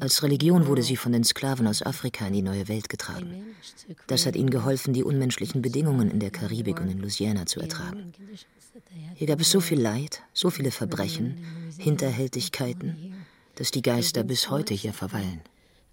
Als 0.00 0.22
Religion 0.22 0.66
wurde 0.66 0.82
sie 0.82 0.96
von 0.96 1.12
den 1.12 1.24
Sklaven 1.24 1.66
aus 1.66 1.82
Afrika 1.82 2.26
in 2.26 2.32
die 2.34 2.42
neue 2.42 2.68
Welt 2.68 2.88
getragen. 2.88 3.54
Das 4.08 4.26
hat 4.26 4.36
ihnen 4.36 4.50
geholfen, 4.50 4.92
die 4.92 5.04
unmenschlichen 5.04 5.62
Bedingungen 5.62 6.10
in 6.10 6.18
der 6.18 6.30
Karibik 6.30 6.80
und 6.80 6.90
in 6.90 6.98
Louisiana 6.98 7.46
zu 7.46 7.60
ertragen. 7.60 8.12
Hier 9.14 9.28
gab 9.28 9.40
es 9.40 9.50
so 9.50 9.60
viel 9.60 9.80
Leid, 9.80 10.22
so 10.34 10.50
viele 10.50 10.72
Verbrechen, 10.72 11.38
Hinterhältigkeiten, 11.78 13.14
dass 13.54 13.70
die 13.70 13.82
Geister 13.82 14.24
bis 14.24 14.50
heute 14.50 14.74
hier 14.74 14.92
verweilen. 14.92 15.40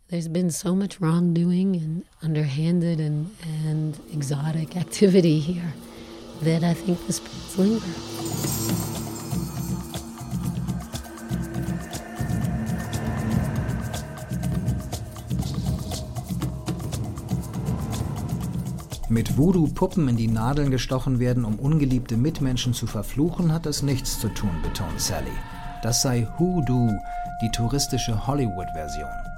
There's 0.10 0.28
been 0.28 0.50
so 0.50 0.76
much 0.76 1.00
wrongdoing 1.00 1.76
and 1.76 2.04
underhanded 2.24 3.00
and, 3.00 3.30
and 3.68 3.96
exotic 4.12 4.76
activity 4.76 5.40
here 5.40 5.72
that 6.42 6.64
I 6.64 6.74
think 6.74 7.06
the 7.06 7.14
spirits 7.14 7.58
linger. 7.60 7.80
Mit 19.10 19.38
Voodoo-Puppen 19.38 20.08
in 20.08 20.18
die 20.18 20.28
Nadeln 20.28 20.72
gestochen 20.72 21.20
werden, 21.20 21.46
um 21.46 21.60
ungeliebte 21.60 22.18
Mitmenschen 22.18 22.74
zu 22.74 22.88
verfluchen, 22.88 23.54
hat 23.54 23.68
das 23.68 23.84
nichts 23.84 24.20
zu 24.20 24.30
tun, 24.30 24.50
betont 24.64 25.00
Sally. 25.00 25.28
Das 25.84 26.02
sei 26.02 26.28
Hoodoo, 26.40 26.90
die 27.44 27.52
touristische 27.52 28.26
Hollywood-Version. 28.26 29.29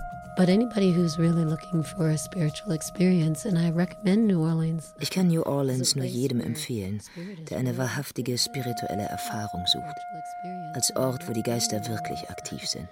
Ich 5.00 5.12
kann 5.12 5.28
New 5.28 5.44
Orleans 5.44 5.96
nur 5.96 6.06
jedem 6.06 6.40
empfehlen, 6.40 7.02
der 7.50 7.58
eine 7.58 7.78
wahrhaftige 7.78 8.38
spirituelle 8.38 9.04
Erfahrung 9.04 9.66
sucht. 9.68 9.96
Als 10.74 10.96
Ort, 10.96 11.28
wo 11.28 11.34
die 11.34 11.44
Geister 11.44 11.86
wirklich 11.88 12.30
aktiv 12.30 12.66
sind. 12.66 12.88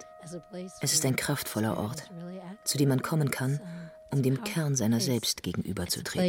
Es 0.82 0.92
ist 0.92 1.04
ein 1.06 1.16
kraftvoller 1.16 1.78
Ort, 1.78 2.10
zu 2.64 2.76
dem 2.76 2.90
man 2.90 3.00
kommen 3.02 3.30
kann, 3.30 3.58
um 4.12 4.22
dem 4.22 4.44
Kern 4.44 4.76
seiner 4.76 5.00
selbst 5.00 5.42
gegenüberzutreten. 5.42 6.26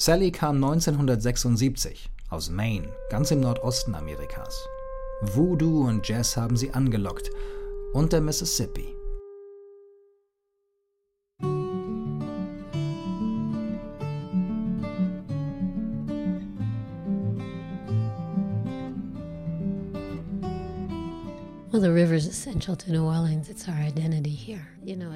Sally 0.00 0.30
kam 0.30 0.62
1976 0.62 2.08
aus 2.30 2.50
Maine, 2.50 2.88
ganz 3.10 3.32
im 3.32 3.40
Nordosten 3.40 3.96
Amerikas. 3.96 4.68
Voodoo 5.22 5.88
und 5.88 6.06
Jazz 6.06 6.36
haben 6.36 6.56
sie 6.56 6.70
angelockt 6.70 7.30
und 7.94 8.12
der 8.12 8.20
Mississippi. 8.20 8.97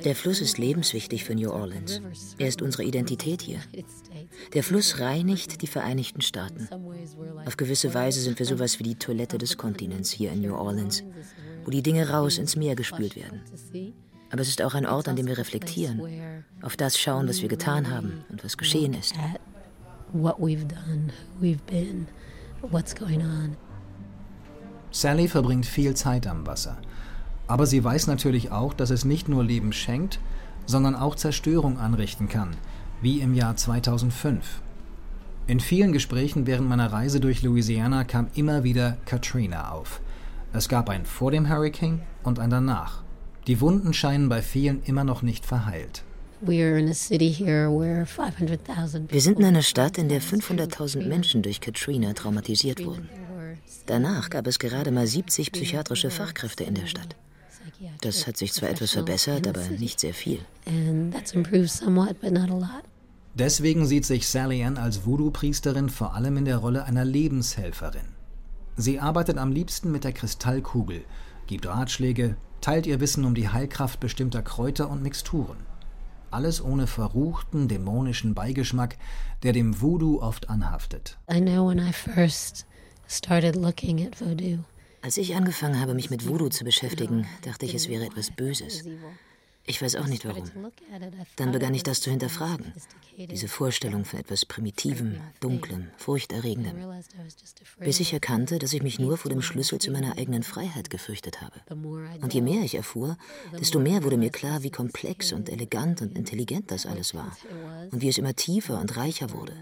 Der 0.04 0.14
Fluss 0.14 0.40
ist 0.40 0.58
lebenswichtig 0.58 1.24
für 1.24 1.34
New 1.34 1.50
Orleans. 1.50 2.00
Er 2.38 2.48
ist 2.48 2.62
unsere 2.62 2.84
Identität 2.84 3.42
hier. 3.42 3.58
Der 4.54 4.62
Fluss 4.62 5.00
reinigt 5.00 5.62
die 5.62 5.66
Vereinigten 5.66 6.20
Staaten. 6.20 6.68
Auf 7.44 7.56
gewisse 7.56 7.92
Weise 7.94 8.20
sind 8.20 8.38
wir 8.38 8.46
sowas 8.46 8.78
wie 8.78 8.84
die 8.84 8.94
Toilette 8.94 9.38
des 9.38 9.56
Kontinents 9.56 10.10
hier 10.10 10.32
in 10.32 10.42
New 10.42 10.54
Orleans, 10.54 11.02
wo 11.64 11.70
die 11.70 11.82
Dinge 11.82 12.08
raus 12.10 12.38
ins 12.38 12.56
Meer 12.56 12.76
gespült 12.76 13.16
werden. 13.16 13.40
Aber 14.30 14.40
es 14.40 14.48
ist 14.48 14.62
auch 14.62 14.74
ein 14.74 14.86
Ort, 14.86 15.08
an 15.08 15.16
dem 15.16 15.26
wir 15.26 15.38
reflektieren, 15.38 16.44
auf 16.62 16.76
das 16.76 16.98
schauen, 16.98 17.28
was 17.28 17.42
wir 17.42 17.48
getan 17.48 17.90
haben 17.90 18.24
und 18.30 18.44
was 18.44 18.56
geschehen 18.56 18.94
ist. 18.94 19.14
Sally 24.90 25.26
verbringt 25.26 25.64
viel 25.64 25.94
Zeit 25.94 26.26
am 26.26 26.46
Wasser. 26.46 26.76
Aber 27.52 27.66
sie 27.66 27.84
weiß 27.84 28.06
natürlich 28.06 28.50
auch, 28.50 28.72
dass 28.72 28.88
es 28.88 29.04
nicht 29.04 29.28
nur 29.28 29.44
Leben 29.44 29.74
schenkt, 29.74 30.20
sondern 30.64 30.94
auch 30.94 31.16
Zerstörung 31.16 31.76
anrichten 31.76 32.26
kann, 32.26 32.56
wie 33.02 33.20
im 33.20 33.34
Jahr 33.34 33.56
2005. 33.56 34.62
In 35.48 35.60
vielen 35.60 35.92
Gesprächen 35.92 36.46
während 36.46 36.66
meiner 36.66 36.90
Reise 36.90 37.20
durch 37.20 37.42
Louisiana 37.42 38.04
kam 38.04 38.28
immer 38.34 38.64
wieder 38.64 38.96
Katrina 39.04 39.70
auf. 39.70 40.00
Es 40.54 40.70
gab 40.70 40.88
ein 40.88 41.04
vor 41.04 41.30
dem 41.30 41.46
Hurricane 41.46 42.00
und 42.22 42.38
ein 42.38 42.48
danach. 42.48 43.02
Die 43.46 43.60
Wunden 43.60 43.92
scheinen 43.92 44.30
bei 44.30 44.40
vielen 44.40 44.82
immer 44.84 45.04
noch 45.04 45.20
nicht 45.20 45.44
verheilt. 45.44 46.04
Wir 46.40 46.86
sind 49.20 49.38
in 49.38 49.44
einer 49.44 49.60
Stadt, 49.60 49.98
in 49.98 50.08
der 50.08 50.22
500.000 50.22 51.06
Menschen 51.06 51.42
durch 51.42 51.60
Katrina 51.60 52.14
traumatisiert 52.14 52.82
wurden. 52.82 53.10
Danach 53.84 54.30
gab 54.30 54.46
es 54.46 54.58
gerade 54.58 54.90
mal 54.90 55.06
70 55.06 55.52
psychiatrische 55.52 56.08
Fachkräfte 56.08 56.64
in 56.64 56.76
der 56.76 56.86
Stadt. 56.86 57.14
Das 58.00 58.26
hat 58.26 58.36
sich 58.36 58.52
zwar 58.52 58.70
etwas 58.70 58.92
verbessert, 58.92 59.46
aber 59.46 59.68
nicht 59.68 60.00
sehr 60.00 60.14
viel. 60.14 60.40
Deswegen 63.34 63.86
sieht 63.86 64.04
sich 64.04 64.28
Sally 64.28 64.62
Ann 64.62 64.76
als 64.76 65.06
Voodoo-Priesterin 65.06 65.88
vor 65.88 66.14
allem 66.14 66.36
in 66.36 66.44
der 66.44 66.58
Rolle 66.58 66.84
einer 66.84 67.04
Lebenshelferin. 67.04 68.14
Sie 68.76 68.98
arbeitet 69.00 69.38
am 69.38 69.52
liebsten 69.52 69.90
mit 69.92 70.04
der 70.04 70.12
Kristallkugel, 70.12 71.04
gibt 71.46 71.66
Ratschläge, 71.66 72.36
teilt 72.60 72.86
ihr 72.86 73.00
Wissen 73.00 73.24
um 73.24 73.34
die 73.34 73.48
Heilkraft 73.48 74.00
bestimmter 74.00 74.42
Kräuter 74.42 74.88
und 74.88 75.02
Mixturen. 75.02 75.58
Alles 76.30 76.64
ohne 76.64 76.86
verruchten, 76.86 77.68
dämonischen 77.68 78.34
Beigeschmack, 78.34 78.96
der 79.42 79.52
dem 79.52 79.82
Voodoo 79.82 80.20
oft 80.22 80.48
anhaftet. 80.48 81.18
I 81.30 81.40
know 81.40 81.68
when 81.68 81.78
I 81.78 81.92
first 81.92 82.66
started 83.06 83.56
looking 83.56 84.06
at 84.06 84.18
voodoo. 84.18 84.60
Als 85.02 85.16
ich 85.16 85.34
angefangen 85.34 85.80
habe, 85.80 85.94
mich 85.94 86.10
mit 86.10 86.28
Voodoo 86.28 86.48
zu 86.48 86.64
beschäftigen, 86.64 87.26
dachte 87.42 87.66
ich, 87.66 87.74
es 87.74 87.88
wäre 87.88 88.06
etwas 88.06 88.30
Böses. 88.30 88.84
Ich 89.64 89.80
weiß 89.80 89.96
auch 89.96 90.06
nicht 90.06 90.24
warum. 90.24 90.50
Dann 91.36 91.52
begann 91.52 91.74
ich 91.74 91.84
das 91.84 92.00
zu 92.00 92.10
hinterfragen. 92.10 92.72
Diese 93.16 93.46
Vorstellung 93.46 94.04
von 94.04 94.18
etwas 94.18 94.44
Primitivem, 94.44 95.20
Dunklem, 95.40 95.88
Furchterregendem. 95.98 96.76
Bis 97.78 98.00
ich 98.00 98.12
erkannte, 98.12 98.58
dass 98.58 98.72
ich 98.72 98.82
mich 98.82 98.98
nur 98.98 99.18
vor 99.18 99.30
dem 99.30 99.42
Schlüssel 99.42 99.78
zu 99.78 99.92
meiner 99.92 100.18
eigenen 100.18 100.42
Freiheit 100.42 100.90
gefürchtet 100.90 101.40
habe. 101.42 101.60
Und 102.20 102.34
je 102.34 102.40
mehr 102.40 102.62
ich 102.62 102.74
erfuhr, 102.74 103.16
desto 103.58 103.78
mehr 103.78 104.02
wurde 104.02 104.16
mir 104.16 104.30
klar, 104.30 104.62
wie 104.62 104.70
komplex 104.70 105.32
und 105.32 105.48
elegant 105.48 106.02
und 106.02 106.16
intelligent 106.16 106.70
das 106.70 106.86
alles 106.86 107.14
war. 107.14 107.36
Und 107.92 108.02
wie 108.02 108.08
es 108.08 108.18
immer 108.18 108.34
tiefer 108.34 108.80
und 108.80 108.96
reicher 108.96 109.30
wurde. 109.30 109.54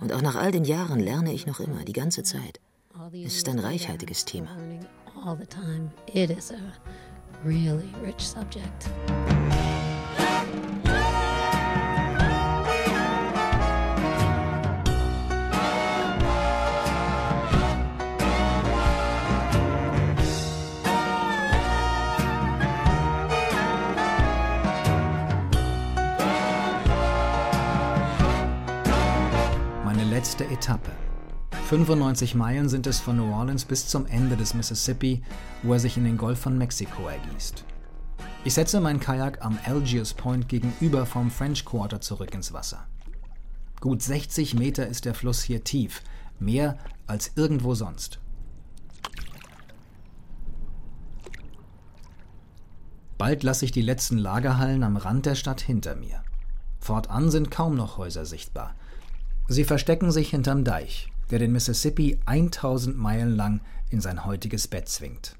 Und 0.00 0.12
auch 0.12 0.22
nach 0.22 0.34
all 0.34 0.52
den 0.52 0.64
Jahren 0.64 1.00
lerne 1.00 1.32
ich 1.32 1.46
noch 1.46 1.60
immer, 1.60 1.84
die 1.84 1.92
ganze 1.92 2.24
Zeit. 2.24 2.60
Es 3.24 3.36
ist 3.36 3.48
ein 3.48 3.58
reichhaltiges 3.58 4.24
Thema 4.24 4.56
really 7.44 7.90
rich 8.04 8.20
subject. 8.20 8.90
Meine 29.84 30.04
letzte 30.04 30.44
Etappe. 30.44 31.03
95 31.64 32.34
Meilen 32.34 32.68
sind 32.68 32.86
es 32.86 33.00
von 33.00 33.16
New 33.16 33.32
Orleans 33.32 33.64
bis 33.64 33.88
zum 33.88 34.04
Ende 34.04 34.36
des 34.36 34.52
Mississippi, 34.52 35.22
wo 35.62 35.72
er 35.72 35.78
sich 35.78 35.96
in 35.96 36.04
den 36.04 36.18
Golf 36.18 36.38
von 36.38 36.58
Mexiko 36.58 37.08
ergießt. 37.08 37.64
Ich 38.44 38.52
setze 38.52 38.80
mein 38.80 39.00
Kajak 39.00 39.42
am 39.42 39.58
Algiers 39.64 40.12
Point 40.12 40.50
gegenüber 40.50 41.06
vom 41.06 41.30
French 41.30 41.64
Quarter 41.64 42.02
zurück 42.02 42.34
ins 42.34 42.52
Wasser. 42.52 42.86
Gut 43.80 44.02
60 44.02 44.54
Meter 44.54 44.86
ist 44.86 45.06
der 45.06 45.14
Fluss 45.14 45.42
hier 45.42 45.64
tief, 45.64 46.02
mehr 46.38 46.76
als 47.06 47.32
irgendwo 47.34 47.74
sonst. 47.74 48.20
Bald 53.16 53.42
lasse 53.42 53.64
ich 53.64 53.72
die 53.72 53.80
letzten 53.80 54.18
Lagerhallen 54.18 54.82
am 54.82 54.98
Rand 54.98 55.24
der 55.24 55.34
Stadt 55.34 55.62
hinter 55.62 55.96
mir. 55.96 56.22
Fortan 56.78 57.30
sind 57.30 57.50
kaum 57.50 57.74
noch 57.74 57.96
Häuser 57.96 58.26
sichtbar. 58.26 58.74
Sie 59.48 59.64
verstecken 59.64 60.10
sich 60.10 60.28
hinterm 60.28 60.64
Deich, 60.64 61.10
der 61.34 61.40
den 61.40 61.50
Mississippi 61.50 62.16
1000 62.26 62.96
Meilen 62.96 63.34
lang 63.34 63.60
in 63.90 64.00
sein 64.00 64.24
heutiges 64.24 64.68
Bett 64.68 64.88
zwingt. 64.88 65.34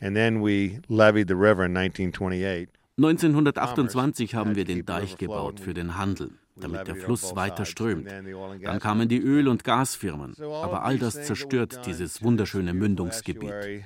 And 0.00 0.16
then 0.16 0.42
we 0.42 0.80
levied 0.88 1.28
the 1.28 1.34
river 1.34 1.64
in 1.64 1.76
1928. 1.76 2.68
1928 2.96 4.34
haben 4.34 4.56
wir 4.56 4.64
den 4.64 4.84
Deich 4.84 5.16
gebaut 5.16 5.60
für 5.60 5.74
den 5.74 5.96
Handel, 5.96 6.32
damit 6.56 6.88
der 6.88 6.96
Fluss 6.96 7.36
weiter 7.36 7.66
strömt. 7.66 8.08
Dann 8.08 8.80
kamen 8.80 9.08
die 9.08 9.20
Öl- 9.20 9.46
und 9.46 9.62
Gasfirmen. 9.62 10.34
Aber 10.40 10.82
all 10.82 10.98
das 10.98 11.22
zerstört 11.22 11.86
dieses 11.86 12.20
wunderschöne 12.20 12.74
Mündungsgebiet. 12.74 13.84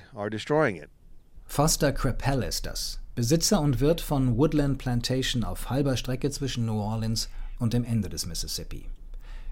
Foster 1.45 1.91
Crapell 1.91 2.41
ist 2.41 2.65
das, 2.65 2.99
Besitzer 3.13 3.61
und 3.61 3.79
Wirt 3.79 4.01
von 4.01 4.39
Woodland 4.39 4.79
Plantation 4.79 5.43
auf 5.43 5.69
halber 5.69 5.97
Strecke 5.97 6.31
zwischen 6.31 6.65
New 6.65 6.79
Orleans 6.79 7.29
und 7.59 7.73
dem 7.73 7.83
Ende 7.83 8.09
des 8.09 8.25
Mississippi. 8.25 8.85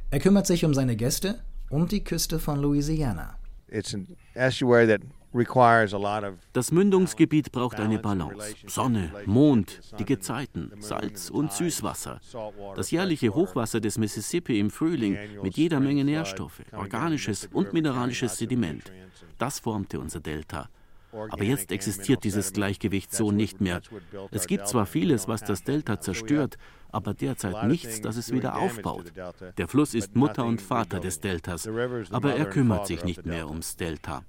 Er 0.09 0.19
kümmert 0.19 0.47
sich 0.47 0.65
um 0.65 0.73
seine 0.73 0.95
Gäste 0.95 1.43
und 1.71 1.91
die 1.91 2.03
Küste 2.03 2.37
von 2.37 2.61
Louisiana. 2.61 3.37
Das 6.53 6.71
Mündungsgebiet 6.71 7.51
braucht 7.53 7.79
eine 7.79 7.99
Balance. 7.99 8.55
Sonne, 8.67 9.11
Mond, 9.25 9.79
die 9.97 10.03
Gezeiten, 10.03 10.73
Salz 10.79 11.29
und 11.29 11.53
Süßwasser. 11.53 12.19
Das 12.75 12.91
jährliche 12.91 13.33
Hochwasser 13.33 13.79
des 13.79 13.97
Mississippi 13.97 14.59
im 14.59 14.69
Frühling 14.69 15.17
mit 15.41 15.55
jeder 15.55 15.79
Menge 15.79 16.03
Nährstoffe, 16.03 16.61
organisches 16.73 17.47
und 17.53 17.71
mineralisches 17.71 18.37
Sediment. 18.37 18.91
Das 19.37 19.59
formte 19.59 19.99
unser 19.99 20.19
Delta. 20.19 20.69
Aber 21.11 21.43
jetzt 21.43 21.71
existiert 21.71 22.23
dieses 22.23 22.53
Gleichgewicht 22.53 23.13
so 23.13 23.31
nicht 23.31 23.61
mehr. 23.61 23.81
Es 24.31 24.47
gibt 24.47 24.67
zwar 24.67 24.85
vieles, 24.85 25.27
was 25.27 25.41
das 25.43 25.63
Delta 25.63 25.99
zerstört, 25.99 26.57
aber 26.91 27.13
derzeit 27.13 27.67
nichts, 27.67 28.01
das 28.01 28.17
es 28.17 28.31
wieder 28.31 28.57
aufbaut. 28.57 29.11
Der 29.57 29.67
Fluss 29.67 29.93
ist 29.93 30.15
Mutter 30.15 30.45
und 30.45 30.61
Vater 30.61 30.99
des 30.99 31.19
Deltas, 31.19 31.67
aber 32.11 32.35
er 32.35 32.45
kümmert 32.45 32.87
sich 32.87 33.03
nicht 33.03 33.25
mehr 33.25 33.47
ums 33.47 33.75
Delta. 33.75 34.23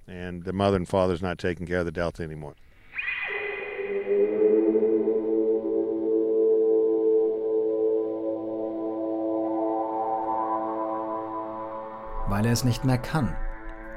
Weil 12.29 12.47
er 12.47 12.53
es 12.53 12.65
nicht 12.65 12.85
mehr 12.85 12.99
kann. 12.99 13.37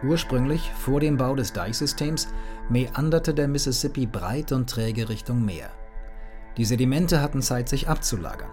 Ursprünglich, 0.03 0.71
vor 0.77 0.99
dem 0.99 1.17
Bau 1.17 1.35
des 1.35 1.53
Deichsystems, 1.53 2.27
meanderte 2.69 3.33
der 3.33 3.47
Mississippi 3.47 4.05
breit 4.05 4.51
und 4.51 4.69
träge 4.69 5.09
Richtung 5.09 5.43
Meer. 5.43 5.69
Die 6.57 6.65
Sedimente 6.65 7.21
hatten 7.21 7.41
Zeit, 7.41 7.69
sich 7.69 7.87
abzulagern. 7.87 8.49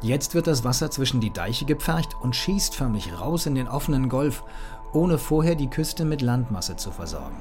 Jetzt 0.00 0.34
wird 0.34 0.48
das 0.48 0.64
Wasser 0.64 0.90
zwischen 0.90 1.20
die 1.20 1.32
Deiche 1.32 1.64
gepfercht 1.64 2.16
und 2.20 2.34
schießt 2.34 2.74
förmlich 2.74 3.20
raus 3.20 3.46
in 3.46 3.54
den 3.54 3.68
offenen 3.68 4.08
Golf, 4.08 4.42
ohne 4.92 5.16
vorher 5.16 5.54
die 5.54 5.70
Küste 5.70 6.04
mit 6.04 6.22
Landmasse 6.22 6.76
zu 6.76 6.90
versorgen. 6.90 7.36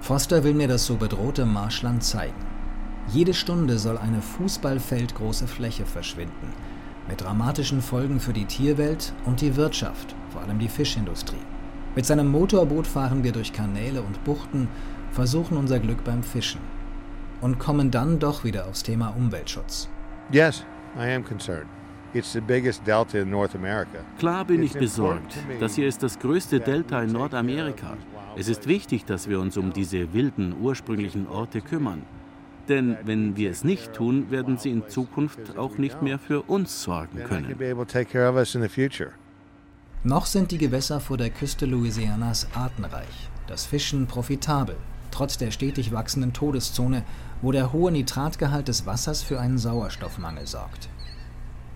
Foster 0.00 0.44
will 0.44 0.54
mir 0.54 0.68
das 0.68 0.84
so 0.84 0.96
bedrohte 0.96 1.46
Marschland 1.46 2.04
zeigen. 2.04 2.46
Jede 3.08 3.34
Stunde 3.34 3.78
soll 3.78 3.98
eine 3.98 4.22
Fußballfeldgroße 4.22 5.46
Fläche 5.46 5.86
verschwinden, 5.86 6.52
mit 7.08 7.20
dramatischen 7.20 7.82
Folgen 7.82 8.20
für 8.20 8.32
die 8.32 8.46
Tierwelt 8.46 9.12
und 9.26 9.40
die 9.40 9.56
Wirtschaft, 9.56 10.14
vor 10.30 10.42
allem 10.42 10.58
die 10.58 10.68
Fischindustrie. 10.68 11.36
Mit 11.94 12.06
seinem 12.06 12.28
Motorboot 12.28 12.86
fahren 12.86 13.22
wir 13.22 13.32
durch 13.32 13.52
Kanäle 13.52 14.02
und 14.02 14.24
Buchten, 14.24 14.68
versuchen 15.12 15.56
unser 15.56 15.78
Glück 15.78 16.02
beim 16.04 16.22
Fischen 16.22 16.60
und 17.40 17.58
kommen 17.58 17.90
dann 17.90 18.18
doch 18.18 18.44
wieder 18.44 18.66
aufs 18.66 18.82
Thema 18.82 19.14
Umweltschutz. 19.16 19.88
Yes, 20.32 20.64
I 20.96 21.12
am 21.14 21.24
concerned. 21.24 21.66
Klar 24.18 24.44
bin 24.44 24.62
ich 24.62 24.72
besorgt. 24.72 25.36
Das 25.58 25.74
hier 25.74 25.88
ist 25.88 26.02
das 26.02 26.18
größte 26.18 26.60
Delta 26.60 27.02
in 27.02 27.12
Nordamerika. 27.12 27.96
Es 28.36 28.48
ist 28.48 28.68
wichtig, 28.68 29.04
dass 29.04 29.28
wir 29.28 29.40
uns 29.40 29.56
um 29.56 29.72
diese 29.72 30.12
wilden, 30.12 30.54
ursprünglichen 30.60 31.26
Orte 31.26 31.60
kümmern. 31.60 32.02
Denn 32.68 32.96
wenn 33.04 33.36
wir 33.36 33.50
es 33.50 33.62
nicht 33.64 33.92
tun, 33.92 34.30
werden 34.30 34.56
sie 34.56 34.70
in 34.70 34.88
Zukunft 34.88 35.58
auch 35.58 35.76
nicht 35.76 36.00
mehr 36.02 36.18
für 36.18 36.42
uns 36.42 36.82
sorgen 36.82 37.18
können. 37.24 37.44
Noch 40.02 40.26
sind 40.26 40.50
die 40.50 40.58
Gewässer 40.58 41.00
vor 41.00 41.16
der 41.16 41.30
Küste 41.30 41.66
Louisianas 41.66 42.48
artenreich, 42.54 43.30
das 43.46 43.64
Fischen 43.64 44.06
profitabel, 44.06 44.76
trotz 45.10 45.38
der 45.38 45.50
stetig 45.50 45.92
wachsenden 45.92 46.32
Todeszone, 46.32 47.04
wo 47.40 47.52
der 47.52 47.72
hohe 47.72 47.92
Nitratgehalt 47.92 48.68
des 48.68 48.86
Wassers 48.86 49.22
für 49.22 49.40
einen 49.40 49.58
Sauerstoffmangel 49.58 50.46
sorgt. 50.46 50.88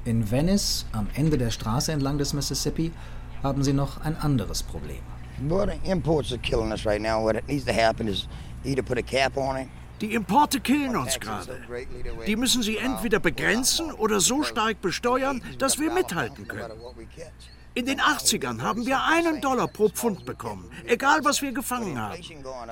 In 0.04 0.30
Venice, 0.30 0.86
am 0.92 1.06
Ende 1.14 1.38
der 1.38 1.50
Straße 1.50 1.92
entlang 1.92 2.18
des 2.18 2.32
Mississippi, 2.32 2.92
haben 3.42 3.62
sie 3.62 3.72
noch 3.72 4.00
ein 4.00 4.16
anderes 4.16 4.62
Problem. 4.62 5.02
Die 10.00 10.14
Importe 10.14 10.60
killen 10.60 10.96
uns 10.96 11.18
gerade. 11.18 11.58
Die 12.26 12.36
müssen 12.36 12.62
sie 12.62 12.76
entweder 12.76 13.18
begrenzen 13.18 13.92
oder 13.92 14.20
so 14.20 14.42
stark 14.42 14.80
besteuern, 14.80 15.42
dass 15.58 15.78
wir 15.78 15.92
mithalten 15.92 16.46
können. 16.46 16.72
In 17.74 17.86
den 17.86 18.00
80ern 18.00 18.60
haben 18.60 18.86
wir 18.86 19.04
einen 19.04 19.40
Dollar 19.40 19.68
pro 19.68 19.88
Pfund 19.88 20.24
bekommen, 20.24 20.70
egal 20.86 21.20
was 21.24 21.42
wir 21.42 21.52
gefangen 21.52 22.00
haben. 22.00 22.20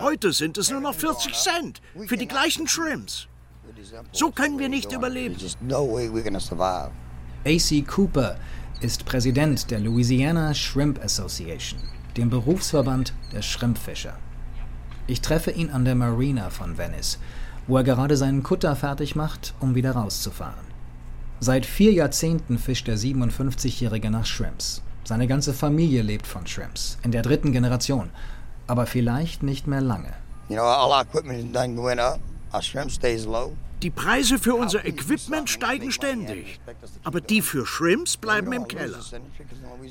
Heute 0.01 0.33
sind 0.33 0.59
es 0.59 0.71
nur 0.71 0.81
noch 0.81 0.95
40 0.95 1.33
Cent 1.35 1.81
für 2.07 2.17
die 2.17 2.27
gleichen 2.27 2.67
Shrimps. 2.67 3.29
So 4.13 4.31
können 4.31 4.59
wir 4.59 4.69
nicht 4.69 4.93
überleben. 4.93 5.37
AC 7.45 7.87
Cooper 7.87 8.37
ist 8.81 9.05
Präsident 9.05 9.71
der 9.71 9.81
Louisiana 9.81 10.55
Shrimp 10.55 11.03
Association, 11.03 11.81
dem 12.17 12.31
Berufsverband 12.31 13.13
der 13.33 13.43
Schrimpfischer. 13.43 14.19
Ich 15.09 15.21
treffe 15.21 15.53
ihn 15.53 15.71
an 15.71 15.85
der 15.85 15.95
Marina 15.95 16.51
von 16.51 16.79
Venice, 16.79 17.19
wo 17.69 17.77
er 17.77 17.85
gerade 17.85 18.17
seinen 18.17 18.43
Kutter 18.43 18.75
fertig 18.75 19.15
macht, 19.15 19.55
um 19.61 19.75
wieder 19.75 19.93
rauszufahren. 19.93 20.67
Seit 21.39 21.65
vier 21.67 21.93
Jahrzehnten 21.93 22.59
fischt 22.59 22.89
der 22.89 22.99
57-Jährige 22.99 24.11
nach 24.11 24.27
Shrimps. 24.27 24.83
Seine 25.05 25.29
ganze 25.29 25.55
Familie 25.55 26.03
lebt 26.03 26.27
von 26.27 26.47
Shrimps, 26.47 26.99
in 27.05 27.13
der 27.13 27.23
dritten 27.23 27.53
Generation, 27.53 28.11
aber 28.67 28.87
vielleicht 28.87 29.45
nicht 29.45 29.69
mehr 29.69 29.81
lange. 29.81 30.13
You 30.49 30.57
know, 30.57 30.65
all 30.65 30.91
our 30.91 31.03
equipment 31.03 31.55
done 31.55 31.81
went 31.81 32.01
up. 32.01 32.19
Our 32.53 32.63
shrimp 32.63 32.91
stays 32.91 33.27
low. 33.27 33.53
Die 33.83 33.91
Preise 33.91 34.39
für 34.39 34.55
unser 34.55 34.85
Equipment 34.85 35.51
steigen 35.51 35.93
ständig, 35.93 36.59
aber 37.05 37.21
die 37.21 37.43
für 37.43 37.67
Shrimps 37.67 38.17
bleiben 38.17 38.53
im 38.53 38.67
Keller. 38.67 39.01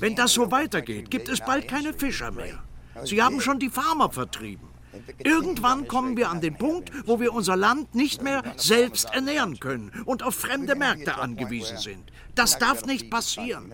Wenn 0.00 0.16
das 0.16 0.32
so 0.32 0.50
weitergeht, 0.50 1.10
gibt 1.10 1.28
es 1.28 1.40
bald 1.40 1.68
keine 1.68 1.94
Fischer 1.94 2.32
mehr. 2.32 2.58
Sie 3.04 3.22
haben 3.22 3.40
schon 3.40 3.58
die 3.58 3.70
Farmer 3.70 4.10
vertrieben. 4.10 4.75
Irgendwann 5.18 5.88
kommen 5.88 6.16
wir 6.16 6.30
an 6.30 6.40
den 6.40 6.56
Punkt, 6.56 6.90
wo 7.06 7.20
wir 7.20 7.32
unser 7.32 7.56
Land 7.56 7.94
nicht 7.94 8.22
mehr 8.22 8.42
selbst 8.56 9.06
ernähren 9.12 9.60
können 9.60 9.92
und 10.04 10.22
auf 10.22 10.34
fremde 10.34 10.74
Märkte 10.74 11.16
angewiesen 11.18 11.78
sind. 11.78 12.12
Das 12.34 12.58
darf 12.58 12.84
nicht 12.86 13.10
passieren. 13.10 13.72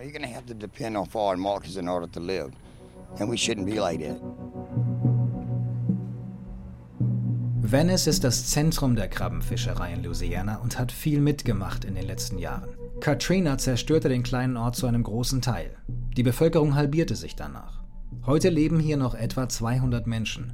Venice 7.65 8.07
ist 8.07 8.23
das 8.23 8.47
Zentrum 8.51 8.95
der 8.95 9.07
Krabbenfischerei 9.07 9.93
in 9.93 10.03
Louisiana 10.03 10.57
und 10.57 10.77
hat 10.77 10.91
viel 10.91 11.19
mitgemacht 11.19 11.85
in 11.85 11.95
den 11.95 12.05
letzten 12.05 12.37
Jahren. 12.37 12.69
Katrina 12.99 13.57
zerstörte 13.57 14.09
den 14.09 14.21
kleinen 14.21 14.57
Ort 14.57 14.75
zu 14.75 14.85
einem 14.85 15.03
großen 15.03 15.41
Teil. 15.41 15.75
Die 16.15 16.23
Bevölkerung 16.23 16.75
halbierte 16.75 17.15
sich 17.15 17.35
danach. 17.35 17.81
Heute 18.25 18.49
leben 18.49 18.79
hier 18.79 18.97
noch 18.97 19.15
etwa 19.15 19.49
200 19.49 20.07
Menschen. 20.07 20.53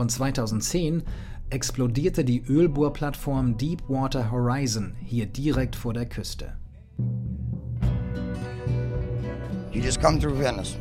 Und 0.00 0.10
2010 0.10 1.02
explodierte 1.50 2.24
die 2.24 2.42
Ölbohrplattform 2.48 3.58
Deepwater 3.58 4.30
Horizon 4.30 4.94
hier 5.04 5.26
direkt 5.26 5.76
vor 5.76 5.92
der 5.92 6.06
Küste. 6.06 6.56
You 9.70 9.82
just 9.82 10.00
come 10.00 10.18
through 10.18 10.38
Venice. 10.38 10.78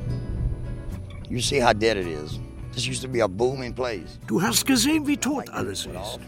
You 1.29 1.41
see 1.41 1.61
how 1.61 1.73
dead 1.73 1.97
it 1.97 2.07
is. 2.07 2.39
This 2.71 2.87
used 2.87 3.01
to 3.01 3.09
be 3.09 3.21
a 3.21 3.27
booming 3.27 3.73
place. 3.73 4.17
Du 4.25 4.41
hast 4.41 4.65
gesehen, 4.65 5.05
wie 5.05 5.17
tot 5.17 5.49
alles 5.49 5.85
ist. 5.85 6.19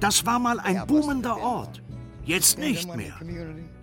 Das 0.00 0.26
war 0.26 0.40
mal 0.40 0.58
ein 0.58 0.84
boomender 0.88 1.36
Ort. 1.36 1.80
Jetzt 2.24 2.58
nicht 2.58 2.96
mehr. 2.96 3.14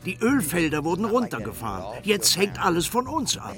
Die 0.05 0.17
Ölfelder 0.21 0.83
wurden 0.83 1.05
runtergefahren. 1.05 1.99
Jetzt 2.03 2.37
hängt 2.37 2.63
alles 2.63 2.85
von 2.85 3.07
uns 3.07 3.37
ab. 3.37 3.55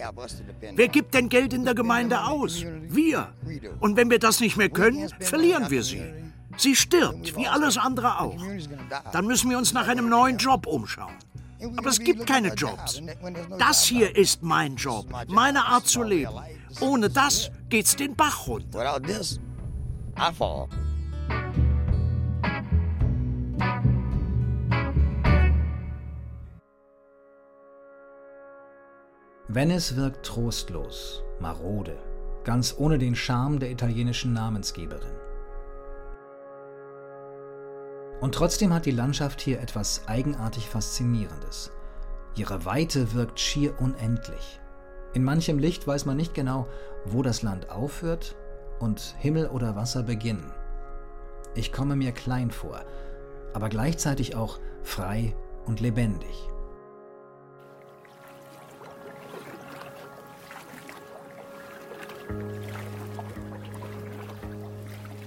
Wer 0.76 0.88
gibt 0.88 1.14
denn 1.14 1.30
Geld 1.30 1.54
in 1.54 1.66
der 1.66 1.76
Gemeinde 1.76 2.24
aus? 2.24 2.64
Wir. 2.88 3.34
Und 3.80 3.98
wenn 3.98 4.10
wir 4.10 4.20
das 4.20 4.40
nicht 4.40 4.58
mehr 4.58 4.70
können, 4.70 5.10
verlieren 5.20 5.70
wir 5.70 5.84
sie. 5.84 6.02
Sie 6.58 6.76
stirbt, 6.76 7.36
wie 7.36 7.48
alles 7.48 7.78
andere 7.78 8.20
auch. 8.20 8.38
Dann 9.12 9.26
müssen 9.26 9.50
wir 9.50 9.58
uns 9.58 9.74
nach 9.74 9.88
einem 9.88 10.10
neuen 10.10 10.38
Job 10.38 10.66
umschauen. 10.66 11.14
Aber 11.76 11.90
es 11.90 12.00
gibt 12.00 12.26
keine 12.26 12.54
Jobs. 12.54 13.02
Das 13.58 13.84
hier 13.84 14.16
ist 14.16 14.44
mein 14.44 14.76
Job, 14.76 15.08
meine 15.28 15.66
Art 15.66 15.88
zu 15.88 16.04
leben. 16.04 16.34
Ohne 16.80 17.10
das 17.10 17.52
geht's 17.70 17.96
den 17.96 18.16
Bach 18.16 18.48
runter. 18.48 19.02
Venice 29.50 29.96
wirkt 29.96 30.26
trostlos, 30.26 31.24
marode, 31.40 31.98
ganz 32.44 32.76
ohne 32.78 32.98
den 32.98 33.16
Charme 33.16 33.60
der 33.60 33.72
italienischen 33.72 34.34
Namensgeberin. 34.34 35.16
Und 38.20 38.36
trotzdem 38.36 38.74
hat 38.74 38.86
die 38.86 38.92
Landschaft 38.92 39.40
hier 39.40 39.62
etwas 39.62 40.06
eigenartig 40.06 40.68
Faszinierendes. 40.68 41.72
Ihre 42.36 42.66
Weite 42.66 43.14
wirkt 43.14 43.40
schier 43.40 43.74
unendlich. 43.80 44.60
In 45.14 45.24
manchem 45.24 45.60
Licht 45.60 45.88
weiß 45.88 46.06
man 46.06 46.18
nicht 46.18 46.34
genau, 46.34 46.68
wo 47.06 47.22
das 47.22 47.42
Land 47.42 47.70
aufhört 47.70 48.36
und 48.80 49.16
Himmel 49.18 49.48
oder 49.48 49.78
Wasser 49.78 50.04
beginnen. 50.04 50.52
Ich 51.56 51.72
komme 51.72 51.96
mir 51.96 52.12
klein 52.12 52.52
vor, 52.52 52.82
aber 53.54 53.70
gleichzeitig 53.70 54.36
auch 54.36 54.60
frei 54.84 55.34
und 55.66 55.80
lebendig. 55.80 56.50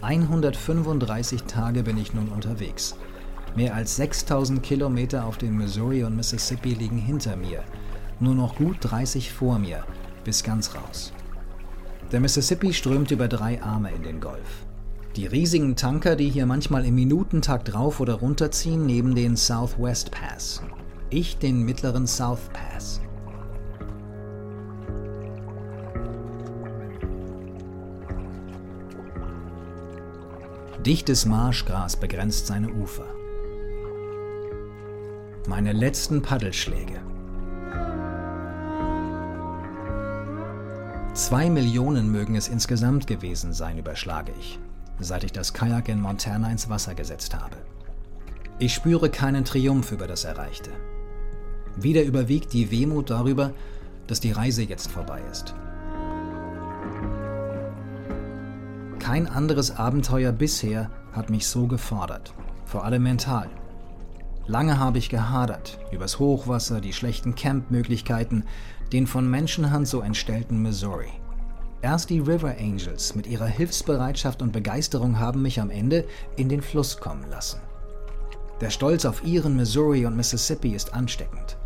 135 0.03 1.45
Tage 1.45 1.83
bin 1.83 1.99
ich 1.99 2.15
nun 2.15 2.29
unterwegs. 2.29 2.97
Mehr 3.55 3.75
als 3.75 3.97
6000 3.97 4.63
Kilometer 4.63 5.25
auf 5.25 5.39
den 5.39 5.57
Missouri 5.57 6.05
und 6.05 6.17
Mississippi 6.17 6.75
liegen 6.75 6.99
hinter 6.99 7.37
mir. 7.37 7.63
Nur 8.19 8.35
noch 8.35 8.57
gut 8.57 8.79
30 8.81 9.33
vor 9.33 9.59
mir, 9.59 9.85
bis 10.25 10.43
ganz 10.43 10.75
raus. 10.75 11.13
Der 12.13 12.21
Mississippi 12.21 12.73
strömt 12.73 13.11
über 13.11 13.29
drei 13.29 13.63
Arme 13.63 13.93
in 13.93 14.03
den 14.03 14.21
Golf. 14.21 14.67
Die 15.17 15.27
riesigen 15.27 15.77
Tanker, 15.77 16.17
die 16.17 16.29
hier 16.29 16.47
manchmal 16.47 16.87
im 16.87 16.95
Minutentakt 16.95 17.75
rauf 17.75 18.01
oder 18.01 18.15
runterziehen, 18.15 18.87
neben 18.87 19.15
den 19.15 19.37
Southwest 19.37 20.11
Pass. 20.11 20.63
Ich 21.11 21.39
den 21.39 21.63
mittleren 21.65 22.07
South 22.07 22.49
Pass. 22.53 23.01
Dichtes 30.87 31.27
Marschgras 31.27 31.95
begrenzt 31.97 32.47
seine 32.47 32.71
Ufer. 32.71 33.05
Meine 35.47 35.75
letzten 35.75 36.23
Paddelschläge. 36.23 37.03
Zwei 41.13 41.51
Millionen 41.51 42.11
mögen 42.11 42.35
es 42.35 42.49
insgesamt 42.49 43.07
gewesen 43.07 43.53
sein, 43.53 43.77
überschlage 43.77 44.33
ich, 44.41 44.59
seit 45.01 45.23
ich 45.23 45.33
das 45.33 45.53
Kajak 45.53 45.91
in 45.91 46.01
Montana 46.01 46.51
ins 46.51 46.71
Wasser 46.71 46.95
gesetzt 46.95 47.35
habe. 47.35 47.59
Ich 48.59 48.73
spüre 48.73 49.11
keinen 49.11 49.45
Triumph 49.45 49.93
über 49.93 50.07
das 50.07 50.25
Erreichte. 50.25 50.71
Wieder 51.77 52.05
überwiegt 52.05 52.55
die 52.55 52.71
Wehmut 52.71 53.11
darüber, 53.11 53.53
dass 54.07 54.21
die 54.21 54.33
Reise 54.33 54.63
jetzt 54.63 54.91
vorbei 54.91 55.21
ist. 55.31 55.55
Kein 59.11 59.27
anderes 59.27 59.77
Abenteuer 59.77 60.31
bisher 60.31 60.89
hat 61.11 61.31
mich 61.31 61.49
so 61.49 61.67
gefordert, 61.67 62.33
vor 62.65 62.85
allem 62.85 63.03
mental. 63.03 63.49
Lange 64.47 64.79
habe 64.79 64.99
ich 64.99 65.09
gehadert 65.09 65.81
übers 65.91 66.21
Hochwasser, 66.21 66.81
die 66.81 66.93
schlechten 66.93 67.35
Campmöglichkeiten, 67.35 68.45
den 68.93 69.09
von 69.09 69.29
Menschenhand 69.29 69.89
so 69.89 70.01
entstellten 70.01 70.63
Missouri. 70.63 71.11
Erst 71.83 72.11
die 72.11 72.21
River 72.21 72.55
Angels 72.61 73.17
mit 73.17 73.27
ihrer 73.27 73.47
Hilfsbereitschaft 73.47 74.43
und 74.43 74.53
Begeisterung 74.53 75.19
haben 75.19 75.43
mich 75.43 75.61
am 75.61 75.71
Ende 75.71 76.05
in 76.37 76.49
den 76.49 76.63
Fluss 76.63 76.99
kommen 76.99 77.29
lassen. 77.29 77.61
Der 78.61 78.71
Stolz 78.71 79.05
auf 79.05 79.25
ihren 79.25 79.57
Missouri 79.57 80.07
und 80.07 80.15
Mississippi 80.15 80.73
ist 80.73 80.95
ansteckend. 80.95 81.57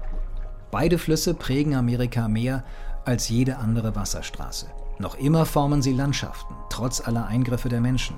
Beide 0.71 0.97
Flüsse 0.97 1.35
prägen 1.35 1.75
Amerika 1.75 2.27
mehr 2.27 2.65
als 3.05 3.29
jede 3.29 3.59
andere 3.59 3.95
Wasserstraße. 3.95 4.65
Noch 4.99 5.17
immer 5.17 5.45
formen 5.45 5.83
sie 5.83 5.93
Landschaften, 5.93 6.55
trotz 6.71 7.01
aller 7.01 7.27
Eingriffe 7.27 7.69
der 7.69 7.81
Menschen. 7.81 8.17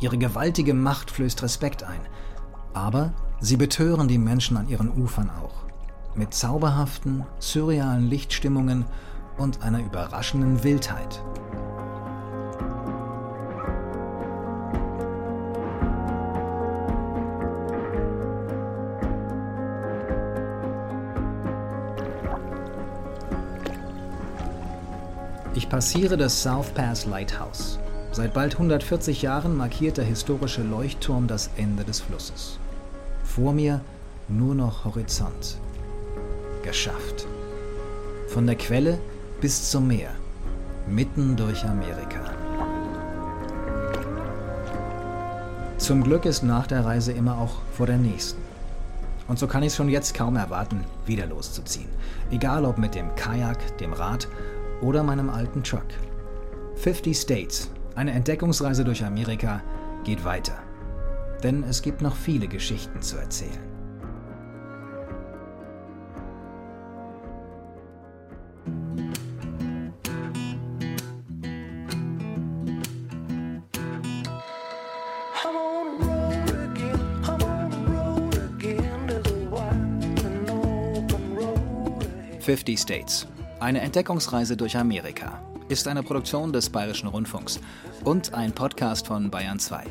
Ihre 0.00 0.18
gewaltige 0.18 0.74
Macht 0.74 1.10
flößt 1.10 1.42
Respekt 1.42 1.82
ein. 1.82 2.00
Aber 2.74 3.12
sie 3.40 3.56
betören 3.56 4.08
die 4.08 4.18
Menschen 4.18 4.56
an 4.56 4.68
ihren 4.68 4.90
Ufern 4.90 5.30
auch. 5.30 5.64
Mit 6.14 6.34
zauberhaften, 6.34 7.24
surrealen 7.38 8.08
Lichtstimmungen 8.08 8.84
und 9.38 9.62
einer 9.62 9.80
überraschenden 9.80 10.64
Wildheit. 10.64 11.22
Ich 25.60 25.68
passiere 25.68 26.16
das 26.16 26.42
South 26.42 26.70
Pass 26.70 27.04
Lighthouse. 27.04 27.78
Seit 28.12 28.32
bald 28.32 28.54
140 28.54 29.20
Jahren 29.20 29.58
markiert 29.58 29.98
der 29.98 30.06
historische 30.06 30.62
Leuchtturm 30.62 31.26
das 31.26 31.50
Ende 31.58 31.84
des 31.84 32.00
Flusses. 32.00 32.58
Vor 33.24 33.52
mir 33.52 33.82
nur 34.26 34.54
noch 34.54 34.86
Horizont. 34.86 35.58
Geschafft. 36.62 37.26
Von 38.28 38.46
der 38.46 38.56
Quelle 38.56 38.98
bis 39.42 39.70
zum 39.70 39.88
Meer. 39.88 40.12
Mitten 40.88 41.36
durch 41.36 41.62
Amerika. 41.66 42.30
Zum 45.76 46.02
Glück 46.02 46.24
ist 46.24 46.42
nach 46.42 46.68
der 46.68 46.86
Reise 46.86 47.12
immer 47.12 47.36
auch 47.36 47.56
vor 47.74 47.84
der 47.84 47.98
nächsten. 47.98 48.40
Und 49.28 49.38
so 49.38 49.46
kann 49.46 49.62
ich 49.62 49.68
es 49.68 49.76
schon 49.76 49.90
jetzt 49.90 50.14
kaum 50.14 50.36
erwarten, 50.36 50.84
wieder 51.04 51.26
loszuziehen. 51.26 51.90
Egal 52.30 52.64
ob 52.64 52.78
mit 52.78 52.94
dem 52.94 53.14
Kajak, 53.14 53.76
dem 53.76 53.92
Rad 53.92 54.26
oder 54.82 55.02
meinem 55.02 55.30
alten 55.30 55.62
Truck. 55.62 55.86
50 56.76 57.16
States, 57.16 57.70
eine 57.94 58.12
Entdeckungsreise 58.12 58.84
durch 58.84 59.04
Amerika, 59.04 59.62
geht 60.04 60.24
weiter. 60.24 60.58
Denn 61.42 61.64
es 61.64 61.82
gibt 61.82 62.02
noch 62.02 62.16
viele 62.16 62.48
Geschichten 62.48 63.00
zu 63.02 63.16
erzählen. 63.16 63.70
Fifty 82.40 82.76
States 82.76 83.28
eine 83.60 83.80
Entdeckungsreise 83.82 84.56
durch 84.56 84.76
Amerika 84.76 85.42
ist 85.68 85.86
eine 85.86 86.02
Produktion 86.02 86.52
des 86.52 86.70
Bayerischen 86.70 87.08
Rundfunks 87.08 87.60
und 88.04 88.34
ein 88.34 88.52
Podcast 88.52 89.06
von 89.06 89.30
Bayern 89.30 89.58
2. 89.58 89.84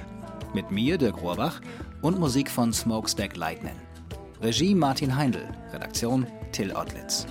Mit 0.54 0.72
mir, 0.72 0.98
Dirk 0.98 1.22
Rohrbach, 1.22 1.62
und 2.02 2.20
Musik 2.20 2.50
von 2.50 2.74
Smokestack 2.74 3.38
Lightning. 3.38 3.76
Regie 4.42 4.74
Martin 4.74 5.16
Heindl, 5.16 5.48
Redaktion 5.72 6.26
Till 6.52 6.72
Ottlitz. 6.74 7.26